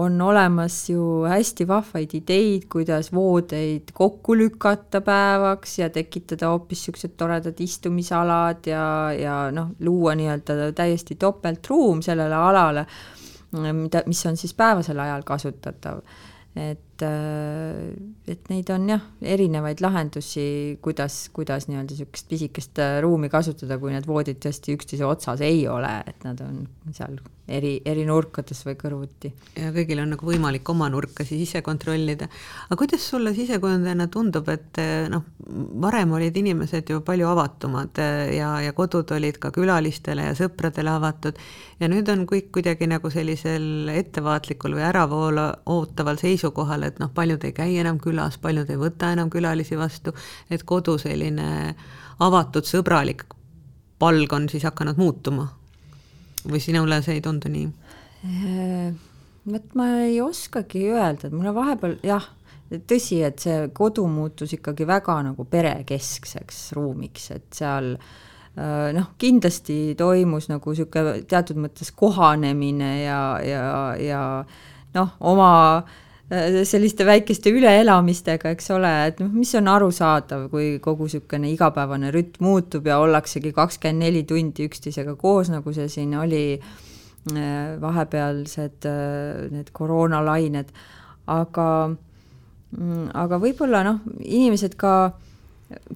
on 0.00 0.20
olemas 0.22 0.78
ju 0.88 1.26
hästi 1.28 1.66
vahvaid 1.68 2.14
ideid, 2.16 2.64
kuidas 2.72 3.10
voodeid 3.12 3.92
kokku 3.92 4.36
lükata 4.36 5.02
päevaks 5.04 5.78
ja 5.82 5.90
tekitada 5.92 6.48
hoopis 6.54 6.86
niisugused 6.86 7.16
toredad 7.20 7.60
istumisalad 7.60 8.64
ja, 8.70 8.86
ja 9.12 9.36
noh, 9.52 9.74
luua 9.84 10.14
nii-öelda 10.16 10.72
täiesti 10.76 11.18
topeltruum 11.20 12.00
sellele 12.02 12.38
alale, 12.38 12.86
mida, 13.76 14.06
mis 14.06 14.24
on 14.26 14.40
siis 14.40 14.56
päevasel 14.56 15.04
ajal 15.04 15.26
kasutatav. 15.28 16.00
Et, 16.56 16.85
äh, 17.04 17.92
et 18.30 18.50
neid 18.52 18.70
on 18.74 18.88
jah, 18.90 19.04
erinevaid 19.34 19.82
lahendusi, 19.84 20.78
kuidas, 20.84 21.26
kuidas 21.36 21.68
nii-öelda 21.70 21.94
niisugust 21.94 22.28
pisikest 22.30 22.82
äh, 22.82 22.98
ruumi 23.04 23.30
kasutada, 23.32 23.78
kui 23.82 23.94
need 23.94 24.08
voodid 24.08 24.40
tõesti 24.42 24.76
üksteise 24.76 25.06
otsas 25.08 25.42
ei 25.44 25.66
ole, 25.70 25.92
et 26.06 26.26
nad 26.26 26.40
on 26.44 26.64
seal 26.96 27.18
eri, 27.48 27.76
eri 27.86 28.04
nurkades 28.06 28.62
või 28.66 28.76
kõrvuti. 28.80 29.30
ja 29.58 29.70
kõigil 29.74 30.02
on 30.02 30.14
nagu 30.14 30.26
võimalik 30.26 30.68
oma 30.72 30.88
nurka 30.90 31.24
siis 31.24 31.46
ise 31.48 31.62
kontrollida. 31.62 32.28
aga 32.66 32.78
kuidas 32.78 33.06
sulle 33.10 33.34
sisekujundajana 33.34 34.08
tundub, 34.12 34.48
et 34.48 34.80
eh, 34.82 35.06
noh, 35.12 35.24
varem 35.82 36.16
olid 36.18 36.36
inimesed 36.36 36.90
ju 36.90 37.00
palju 37.06 37.28
avatumad 37.30 38.02
ja, 38.34 38.50
ja 38.64 38.72
kodud 38.76 39.10
olid 39.14 39.38
ka 39.42 39.52
külalistele 39.54 40.30
ja 40.30 40.34
sõpradele 40.38 40.90
avatud 40.96 41.38
ja 41.80 41.90
nüüd 41.92 42.08
on 42.12 42.24
kõik 42.28 42.50
kuidagi 42.56 42.88
nagu 42.90 43.10
sellisel 43.12 43.90
ettevaatlikul 43.92 44.76
või 44.78 44.86
äravoola 44.88 45.46
ootaval 45.72 46.18
seisukohal, 46.20 46.85
et 46.86 47.00
noh, 47.02 47.10
paljud 47.14 47.44
ei 47.44 47.54
käi 47.56 47.78
enam 47.82 48.00
külas, 48.02 48.38
paljud 48.42 48.70
ei 48.70 48.80
võta 48.80 49.12
enam 49.14 49.30
külalisi 49.32 49.78
vastu, 49.78 50.14
et 50.50 50.64
kodu 50.66 50.96
selline 51.02 51.74
avatud, 52.24 52.64
sõbralik 52.64 53.26
palg 53.98 54.32
on 54.32 54.48
siis 54.52 54.64
hakanud 54.66 54.98
muutuma 55.00 55.46
või 56.46 56.60
sinule 56.62 57.00
see 57.04 57.18
ei 57.18 57.24
tundu 57.24 57.50
nii? 57.52 57.68
Äh, 58.26 58.92
vot 59.46 59.74
ma 59.78 59.88
ei 60.04 60.20
oskagi 60.22 60.86
öelda, 60.92 61.28
et 61.28 61.34
mulle 61.34 61.52
vahepeal 61.56 61.96
jah, 62.06 62.28
tõsi, 62.88 63.22
et 63.26 63.42
see 63.42 63.66
kodu 63.74 64.06
muutus 64.10 64.54
ikkagi 64.56 64.86
väga 64.88 65.18
nagu 65.28 65.46
perekeskseks 65.50 66.70
ruumiks, 66.76 67.30
et 67.34 67.46
seal 67.56 67.92
äh, 67.96 68.88
noh, 68.96 69.12
kindlasti 69.18 69.96
toimus 69.98 70.50
nagu 70.52 70.74
niisugune 70.74 71.20
teatud 71.28 71.60
mõttes 71.62 71.92
kohanemine 71.96 72.92
ja, 73.04 73.20
ja, 73.44 73.68
ja 74.02 74.24
noh, 74.96 75.14
oma 75.20 75.52
Äh, 75.82 76.02
selliste 76.26 77.06
väikeste 77.06 77.52
üleelamistega, 77.54 78.50
eks 78.56 78.72
ole, 78.74 78.90
et 79.12 79.20
noh, 79.22 79.30
mis 79.30 79.52
on 79.58 79.68
arusaadav, 79.70 80.48
kui 80.50 80.80
kogu 80.82 81.06
niisugune 81.06 81.52
igapäevane 81.52 82.10
rütm 82.14 82.42
muutub 82.48 82.86
ja 82.90 82.98
ollaksegi 82.98 83.52
kakskümmend 83.54 84.02
neli 84.02 84.24
tundi 84.26 84.66
üksteisega 84.66 85.14
koos, 85.20 85.52
nagu 85.54 85.74
see 85.74 85.86
siin 85.92 86.16
oli 86.18 86.56
äh, 86.58 87.76
vahepealsed 87.82 88.88
äh, 88.90 89.44
need 89.52 89.70
koroonalained, 89.76 90.72
aga, 91.30 91.68
mm, 92.74 93.04
aga 93.22 93.38
võib-olla 93.42 93.84
noh, 93.86 94.00
inimesed 94.18 94.74
ka 94.80 94.96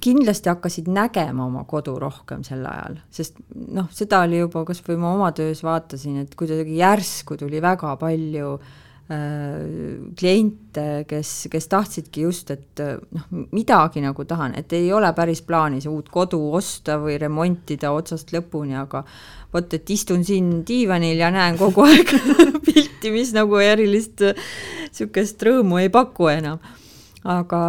kindlasti 0.02 0.50
hakkasid 0.50 0.86
nägema 0.90 1.44
oma 1.46 1.64
kodu 1.66 1.96
rohkem 1.98 2.44
sel 2.46 2.62
ajal, 2.66 3.00
sest 3.14 3.42
noh, 3.50 3.90
seda 3.94 4.22
oli 4.26 4.38
juba, 4.44 4.62
kas 4.68 4.82
või 4.86 4.98
ma 5.02 5.10
oma 5.16 5.32
töös 5.34 5.64
vaatasin, 5.66 6.22
et 6.22 6.38
kuidagi 6.38 6.78
järsku 6.78 7.38
tuli 7.38 7.62
väga 7.62 7.96
palju 7.98 8.54
äh, 8.60 8.70
Äh, 8.70 8.88
kliente, 9.10 10.84
kes, 11.08 11.30
kes 11.50 11.66
tahtsidki 11.66 12.22
just, 12.22 12.50
et 12.54 12.82
noh, 13.10 13.24
midagi 13.50 14.02
nagu 14.04 14.22
tahan, 14.28 14.54
et 14.60 14.70
ei 14.76 14.92
ole 14.94 15.10
päris 15.16 15.42
plaanis 15.42 15.88
uut 15.90 16.12
kodu 16.14 16.38
osta 16.54 16.94
või 17.02 17.16
remontida 17.18 17.90
otsast 17.90 18.30
lõpuni, 18.30 18.76
aga 18.78 19.02
vot, 19.50 19.74
et 19.74 19.90
istun 19.90 20.22
siin 20.26 20.60
diivanil 20.66 21.18
ja 21.18 21.32
näen 21.34 21.58
kogu 21.58 21.82
aeg 21.88 22.12
pilti, 22.66 23.10
mis 23.10 23.34
nagu 23.34 23.58
erilist 23.58 24.22
niisugust 24.22 25.42
rõõmu 25.42 25.82
ei 25.82 25.90
paku 25.90 26.30
enam. 26.30 26.62
aga 27.24 27.60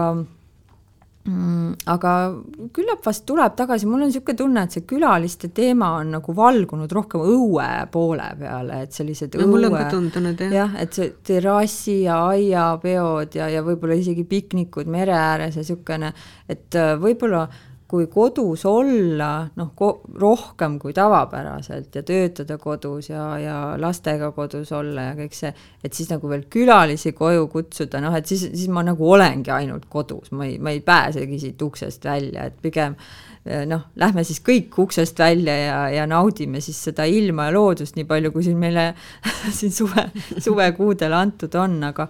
aga 1.21 2.11
küllap 2.73 3.03
vast 3.05 3.27
tuleb 3.29 3.53
tagasi, 3.57 3.85
mul 3.85 4.01
on 4.01 4.09
niisugune 4.09 4.37
tunne, 4.39 4.63
et 4.65 4.73
see 4.73 4.85
külaliste 4.89 5.51
teema 5.53 5.91
on 5.99 6.15
nagu 6.15 6.33
valgunud 6.33 6.91
rohkem 6.97 7.21
õue 7.21 7.67
poole 7.93 8.25
peale, 8.39 8.79
et 8.87 8.97
sellised 8.97 9.37
no, 9.37 9.45
õue, 9.45 9.83
tundunud 9.91 10.41
jah. 10.41 10.55
jah, 10.55 10.77
et 10.81 10.97
see 10.97 11.11
terrassi 11.27 11.99
ja 12.07 12.23
aiapeod 12.31 13.37
ja, 13.37 13.51
ja 13.53 13.61
võib-olla 13.65 13.99
isegi 14.01 14.25
piknikud 14.25 14.89
mere 14.89 15.13
ääres 15.13 15.59
ja 15.59 15.65
niisugune, 15.65 16.09
et 16.49 16.79
äh, 16.79 16.95
võib-olla 17.01 17.45
kui 17.91 18.05
kodus 18.07 18.63
olla 18.69 19.29
noh, 19.59 19.71
rohkem 20.21 20.77
kui 20.79 20.93
tavapäraselt 20.95 21.97
ja 21.97 22.03
töötada 22.07 22.55
kodus 22.61 23.09
ja, 23.09 23.25
ja 23.41 23.55
lastega 23.79 24.29
kodus 24.35 24.71
olla 24.75 25.09
ja 25.09 25.17
kõik 25.17 25.35
see, 25.35 25.51
et 25.83 25.97
siis 25.97 26.07
nagu 26.13 26.29
veel 26.31 26.45
külalisi 26.51 27.11
koju 27.17 27.49
kutsuda, 27.51 27.99
noh 28.03 28.15
et 28.15 28.29
siis, 28.31 28.45
siis 28.53 28.71
ma 28.71 28.85
nagu 28.87 29.11
olengi 29.11 29.51
ainult 29.51 29.89
kodus, 29.91 30.31
ma 30.31 30.47
ei, 30.47 30.55
ma 30.63 30.71
ei 30.71 30.79
pääsegi 30.85 31.41
siit 31.41 31.67
uksest 31.67 32.07
välja, 32.07 32.47
et 32.47 32.61
pigem 32.63 32.95
eh, 33.43 33.65
noh, 33.67 33.89
lähme 33.99 34.23
siis 34.27 34.39
kõik 34.45 34.79
uksest 34.85 35.19
välja 35.19 35.57
ja, 35.57 35.79
ja 35.97 36.07
naudime 36.07 36.63
siis 36.63 36.79
seda 36.87 37.09
ilma 37.11 37.49
ja 37.49 37.57
loodust 37.57 37.99
nii 37.99 38.07
palju, 38.07 38.31
kui 38.31 38.47
siin 38.47 38.61
meile 38.61 38.93
siin 39.59 39.75
suve, 39.75 40.07
suvekuudel 40.39 41.19
antud 41.19 41.59
on, 41.59 41.81
aga 41.91 42.07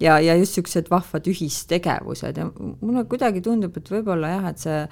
ja, 0.00 0.16
ja 0.24 0.40
just 0.40 0.56
niisugused 0.56 0.88
vahvad 0.90 1.28
ühistegevused 1.28 2.40
ja 2.40 2.48
mulle 2.56 3.04
kuidagi 3.10 3.44
tundub, 3.44 3.76
et 3.76 3.92
võib-olla 3.92 4.32
jah, 4.38 4.50
et 4.54 4.64
see 4.64 4.82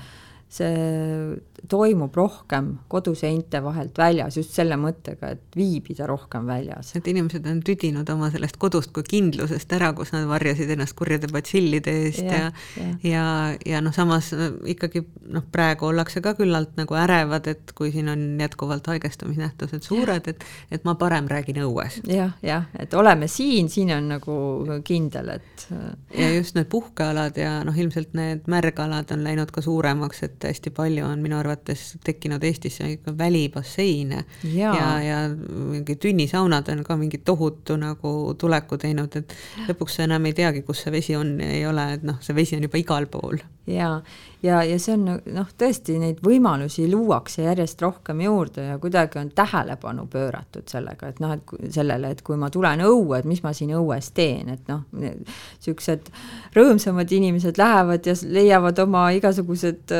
see 0.48 1.40
toimub 1.68 2.14
rohkem 2.16 2.72
koduseinte 2.88 3.60
vahelt 3.64 3.98
väljas 3.98 4.36
just 4.36 4.54
selle 4.56 4.76
mõttega, 4.80 5.32
et 5.34 5.56
viibida 5.56 6.06
rohkem 6.06 6.46
väljas. 6.46 6.92
et 6.96 7.08
inimesed 7.08 7.46
on 7.46 7.60
tüdinud 7.64 8.08
oma 8.12 8.30
sellest 8.30 8.58
kodust 8.60 8.92
kui 8.94 9.06
kindlusest 9.06 9.72
ära, 9.72 9.92
kus 9.96 10.12
nad 10.14 10.26
varjasid 10.28 10.70
ennast 10.70 10.96
kurjade 10.98 11.30
batsillide 11.32 11.94
eest 12.06 12.24
ja, 12.24 12.38
ja, 12.38 12.50
ja, 12.76 12.92
ja, 13.10 13.24
ja 13.66 13.82
noh, 13.84 13.94
samas 13.96 14.32
ikkagi 14.68 15.02
noh, 15.32 15.44
praegu 15.52 15.88
ollakse 15.90 16.22
ka 16.24 16.34
küllalt 16.38 16.76
nagu 16.78 16.98
ärevad, 16.98 17.48
et 17.50 17.72
kui 17.76 17.92
siin 17.94 18.10
on 18.12 18.24
jätkuvalt 18.40 18.86
haigestumisnähtused 18.92 19.86
suured, 19.86 20.28
et, 20.32 20.44
et 20.70 20.86
ma 20.88 20.96
parem 21.00 21.28
räägin 21.30 21.62
õues 21.64 22.00
ja,. 22.04 22.16
jah, 22.16 22.36
jah, 22.46 22.68
et 22.78 22.94
oleme 22.94 23.28
siin, 23.30 23.70
siin 23.72 23.92
on 23.96 24.12
nagu 24.16 24.38
kindel, 24.86 25.32
et. 25.38 25.66
ja 26.14 26.30
just 26.34 26.56
need 26.58 26.70
puhkealad 26.72 27.38
ja 27.40 27.58
noh, 27.66 27.76
ilmselt 27.76 28.14
need 28.18 28.46
märgalad 28.50 29.10
on 29.14 29.24
läinud 29.26 29.50
ka 29.54 29.64
suuremaks, 29.64 30.22
et 30.26 30.50
hästi 30.50 30.72
palju 30.76 31.06
on 31.06 31.22
minu 31.24 31.38
arvates 31.40 31.55
tekkinud 32.04 32.44
Eestisse 32.44 32.88
ikka 32.90 33.14
välibasseine 33.18 34.24
ja, 34.52 34.74
ja, 34.74 34.90
ja 35.02 35.18
mingi 35.30 35.96
tünnisaunad 35.96 36.68
on 36.72 36.84
ka 36.84 36.96
mingi 36.96 37.18
tohutu 37.18 37.76
nagu 37.80 38.12
tuleku 38.38 38.78
teinud, 38.78 39.16
et 39.16 39.34
lõpuks 39.68 39.98
sa 39.98 40.06
enam 40.06 40.26
ei 40.28 40.36
teagi, 40.36 40.62
kus 40.66 40.84
see 40.84 40.94
vesi 40.94 41.16
on 41.16 41.36
ja 41.40 41.50
ei 41.58 41.66
ole, 41.66 41.90
et 41.96 42.06
noh, 42.06 42.20
see 42.24 42.36
vesi 42.36 42.56
on 42.56 42.66
juba 42.68 42.80
igal 42.80 43.08
pool. 43.10 43.38
ja, 43.66 44.00
ja, 44.42 44.62
ja 44.64 44.78
see 44.78 44.94
on 44.94 45.06
noh, 45.08 45.48
tõesti 45.58 45.96
neid 46.00 46.20
võimalusi 46.24 46.86
luuakse 46.90 47.42
järjest 47.46 47.82
rohkem 47.82 48.20
juurde 48.22 48.68
ja 48.68 48.78
kuidagi 48.82 49.18
on 49.20 49.30
tähelepanu 49.34 50.06
pööratud 50.12 50.68
sellega, 50.70 51.10
et 51.10 51.20
noh, 51.22 51.34
et 51.36 51.72
sellele, 51.74 52.12
et 52.14 52.22
kui 52.26 52.38
ma 52.40 52.50
tulen 52.52 52.84
õue, 52.86 53.18
et 53.18 53.28
mis 53.28 53.42
ma 53.44 53.52
siin 53.56 53.74
õues 53.78 54.12
teen, 54.16 54.52
et 54.54 54.70
noh, 54.70 54.84
niisugused 54.96 56.10
rõõmsamad 56.56 57.12
inimesed 57.18 57.58
lähevad 57.58 58.06
ja 58.06 58.14
leiavad 58.22 58.78
oma 58.86 59.08
igasugused 59.16 59.96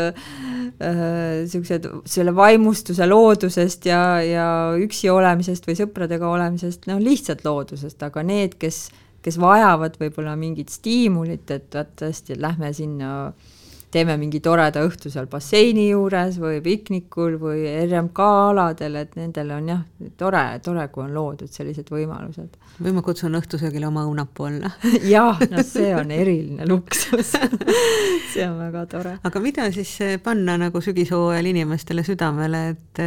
niisugused 0.80 1.88
äh, 1.88 1.98
selle 2.04 2.34
vaimustuse 2.36 3.08
loodusest 3.08 3.88
ja, 3.88 4.00
ja 4.24 4.46
üksi 4.80 5.10
olemisest 5.12 5.68
või 5.68 5.76
sõpradega 5.78 6.28
olemisest, 6.28 6.88
no 6.90 6.98
lihtsalt 7.02 7.44
loodusest, 7.46 8.02
aga 8.04 8.24
need, 8.26 8.58
kes, 8.60 8.86
kes 9.24 9.40
vajavad 9.40 9.96
võib-olla 10.00 10.36
mingit 10.36 10.74
stiimulit, 10.74 11.48
et 11.50 11.72
vot 11.74 11.94
tõesti, 12.00 12.36
et 12.36 12.42
lähme 12.44 12.72
sinna 12.76 13.12
äh, 13.28 13.55
teeme 13.94 14.16
mingi 14.18 14.40
toreda 14.42 14.82
õhtu 14.84 15.10
seal 15.12 15.28
basseini 15.30 15.86
juures 15.88 16.38
või 16.42 16.58
piknikul 16.64 17.36
või 17.40 17.64
RMK 17.84 18.26
aladel, 18.50 18.98
et 19.02 19.14
nendel 19.18 19.52
on 19.56 19.70
jah, 19.70 19.82
tore, 20.18 20.42
tore, 20.64 20.86
kui 20.92 21.04
on 21.04 21.14
loodud 21.14 21.52
sellised 21.52 21.90
võimalused. 21.92 22.58
või 22.82 22.94
ma 22.96 23.04
kutsun 23.06 23.38
õhtusöögile 23.38 23.88
oma 23.88 24.04
õunapuu 24.08 24.48
alla 24.48 24.72
jah, 25.14 25.40
no 25.50 25.64
see 25.66 25.92
on 25.96 26.10
eriline 26.14 26.66
luksus 26.68 27.34
see 28.32 28.46
on 28.46 28.58
väga 28.64 28.86
tore. 28.90 29.16
aga 29.22 29.44
mida 29.44 29.68
siis 29.74 29.94
panna 30.24 30.58
nagu 30.66 30.82
sügishooajal 30.82 31.52
inimestele 31.54 32.04
südamele, 32.06 32.64
et, 32.74 33.04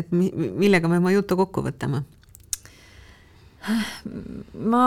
et 0.00 0.14
millega 0.14 0.88
me 0.88 1.02
oma 1.02 1.12
jutu 1.14 1.36
kokku 1.40 1.66
võtame? 1.68 2.04
ma, 4.56 4.84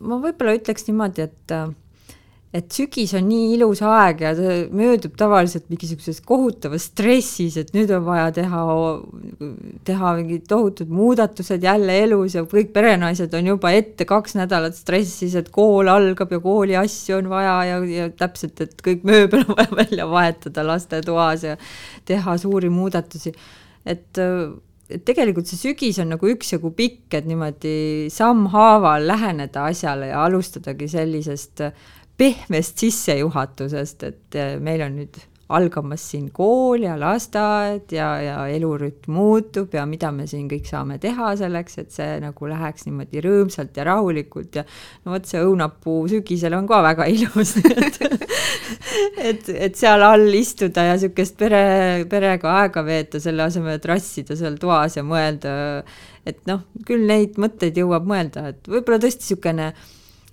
ma 0.00 0.18
võib-olla 0.22 0.56
ütleks 0.56 0.88
niimoodi, 0.88 1.26
et 1.28 1.56
et 2.56 2.72
sügis 2.72 3.12
on 3.18 3.26
nii 3.28 3.50
ilus 3.56 3.82
aeg 3.84 4.22
ja 4.24 4.30
see 4.36 4.54
möödub 4.74 5.16
tavaliselt 5.18 5.66
mingisuguses 5.72 6.22
kohutavas 6.24 6.86
stressis, 6.90 7.58
et 7.60 7.72
nüüd 7.76 7.90
on 7.92 8.04
vaja 8.06 8.30
teha, 8.38 8.62
teha 9.88 10.12
mingid 10.20 10.46
tohutud 10.48 10.92
muudatused 10.92 11.64
jälle 11.66 11.98
elus 12.06 12.36
ja 12.38 12.46
kõik 12.48 12.72
perenaised 12.76 13.34
on 13.36 13.50
juba 13.52 13.72
ette 13.76 14.06
kaks 14.08 14.38
nädalat 14.38 14.78
stressis, 14.78 15.34
et 15.36 15.50
kool 15.54 15.90
algab 15.92 16.32
ja 16.32 16.40
kooli 16.44 16.78
asju 16.80 17.18
on 17.18 17.32
vaja 17.32 17.56
ja, 17.72 17.80
ja 17.90 18.06
täpselt, 18.16 18.62
et 18.64 18.80
kõik 18.84 19.04
mööbel 19.08 19.44
on 19.44 19.58
vaja 19.58 19.76
välja 19.82 20.08
vahetada 20.10 20.64
lastetoas 20.66 21.44
ja 21.44 21.58
teha 22.08 22.38
suuri 22.40 22.72
muudatusi. 22.72 23.34
et 23.86 24.24
et 24.86 25.02
tegelikult 25.02 25.48
see 25.50 25.58
sügis 25.58 25.98
on 25.98 26.12
nagu 26.14 26.28
üksjagu 26.30 26.70
pikk, 26.78 27.10
et 27.18 27.26
niimoodi 27.26 28.06
sammhaaval 28.14 29.08
läheneda 29.10 29.66
asjale 29.66 30.12
ja 30.12 30.22
alustadagi 30.28 30.86
sellisest 30.88 31.64
pehmest 32.16 32.78
sissejuhatusest, 32.82 34.04
et 34.08 34.38
eh, 34.38 34.54
meil 34.62 34.84
on 34.86 35.00
nüüd 35.00 35.18
algamas 35.46 36.02
siin 36.10 36.26
kool 36.34 36.82
ja 36.82 36.96
lasteaed 36.98 37.92
ja, 37.94 38.08
ja 38.18 38.36
elurütm 38.50 39.14
muutub 39.14 39.74
ja 39.76 39.84
mida 39.86 40.10
me 40.14 40.26
siin 40.26 40.48
kõik 40.50 40.66
saame 40.66 40.96
teha 41.02 41.34
selleks, 41.38 41.78
et 41.82 41.92
see 41.94 42.16
nagu 42.22 42.48
läheks 42.50 42.88
niimoodi 42.88 43.22
rõõmsalt 43.22 43.78
ja 43.78 43.84
rahulikult 43.86 44.58
ja 44.58 44.64
no 45.04 45.14
vot, 45.14 45.28
see 45.30 45.44
õunapuu 45.46 46.08
sügisel 46.10 46.56
on 46.58 46.66
ka 46.66 46.80
väga 46.88 47.06
ilus. 47.14 47.54
Et, 47.62 48.00
et, 49.22 49.50
et 49.68 49.78
seal 49.78 50.02
all 50.02 50.26
istuda 50.34 50.88
ja 50.88 50.96
niisugust 50.96 51.38
pere, 51.38 51.62
perega 52.10 52.56
aega 52.64 52.82
veeta, 52.86 53.22
selle 53.22 53.46
asemel, 53.46 53.78
et 53.78 53.86
rassida 53.86 54.34
seal 54.38 54.58
toas 54.62 54.98
ja 54.98 55.06
mõelda, 55.06 55.52
et 56.26 56.42
noh, 56.50 56.66
küll 56.88 57.06
neid 57.06 57.38
mõtteid 57.38 57.78
jõuab 57.78 58.08
mõelda, 58.08 58.48
et 58.50 58.66
võib-olla 58.72 58.98
tõesti 59.04 59.28
niisugune 59.28 59.70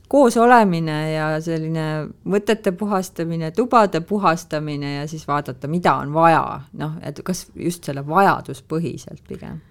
koos 0.07 0.37
olemine 0.37 0.97
ja 1.13 1.27
selline 1.41 2.07
mõtete 2.29 2.71
puhastamine, 2.77 3.51
tubade 3.51 4.01
puhastamine 4.01 4.95
ja 4.95 5.07
siis 5.07 5.27
vaadata, 5.27 5.67
mida 5.67 5.95
on 6.01 6.13
vaja, 6.13 6.61
noh, 6.79 6.97
et 7.01 7.21
kas 7.25 7.47
just 7.55 7.83
selle 7.89 8.05
vajaduspõhiselt 8.07 9.23
pigem 9.27 9.61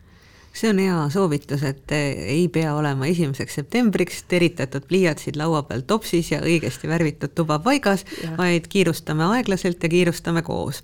see 0.53 0.71
on 0.71 0.79
hea 0.79 0.97
soovitus, 1.13 1.63
et 1.65 1.93
ei 1.97 2.45
pea 2.53 2.75
olema 2.77 3.07
esimeseks 3.09 3.55
septembriks 3.61 4.23
teritatud 4.29 4.85
pliiatsid 4.89 5.39
laua 5.41 5.63
peal 5.69 5.85
topsis 5.89 6.33
ja 6.35 6.43
õigesti 6.45 6.91
värvitud 6.91 7.33
tuba 7.35 7.59
paigas, 7.65 8.05
vaid 8.37 8.69
kiirustame 8.73 9.25
aeglaselt 9.39 9.83
ja 9.83 9.89
kiirustame 9.93 10.43
koos. 10.45 10.83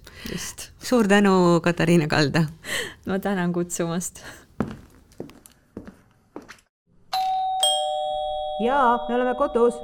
suur 0.81 1.09
tänu, 1.09 1.61
Katariina 1.63 2.09
Kalda! 2.09 2.47
ma 3.07 3.19
tänan 3.19 3.53
kutsumast! 3.53 4.25
Jaa, 8.59 9.05
me 9.09 9.15
oleme 9.15 9.35
kodus 9.35 9.83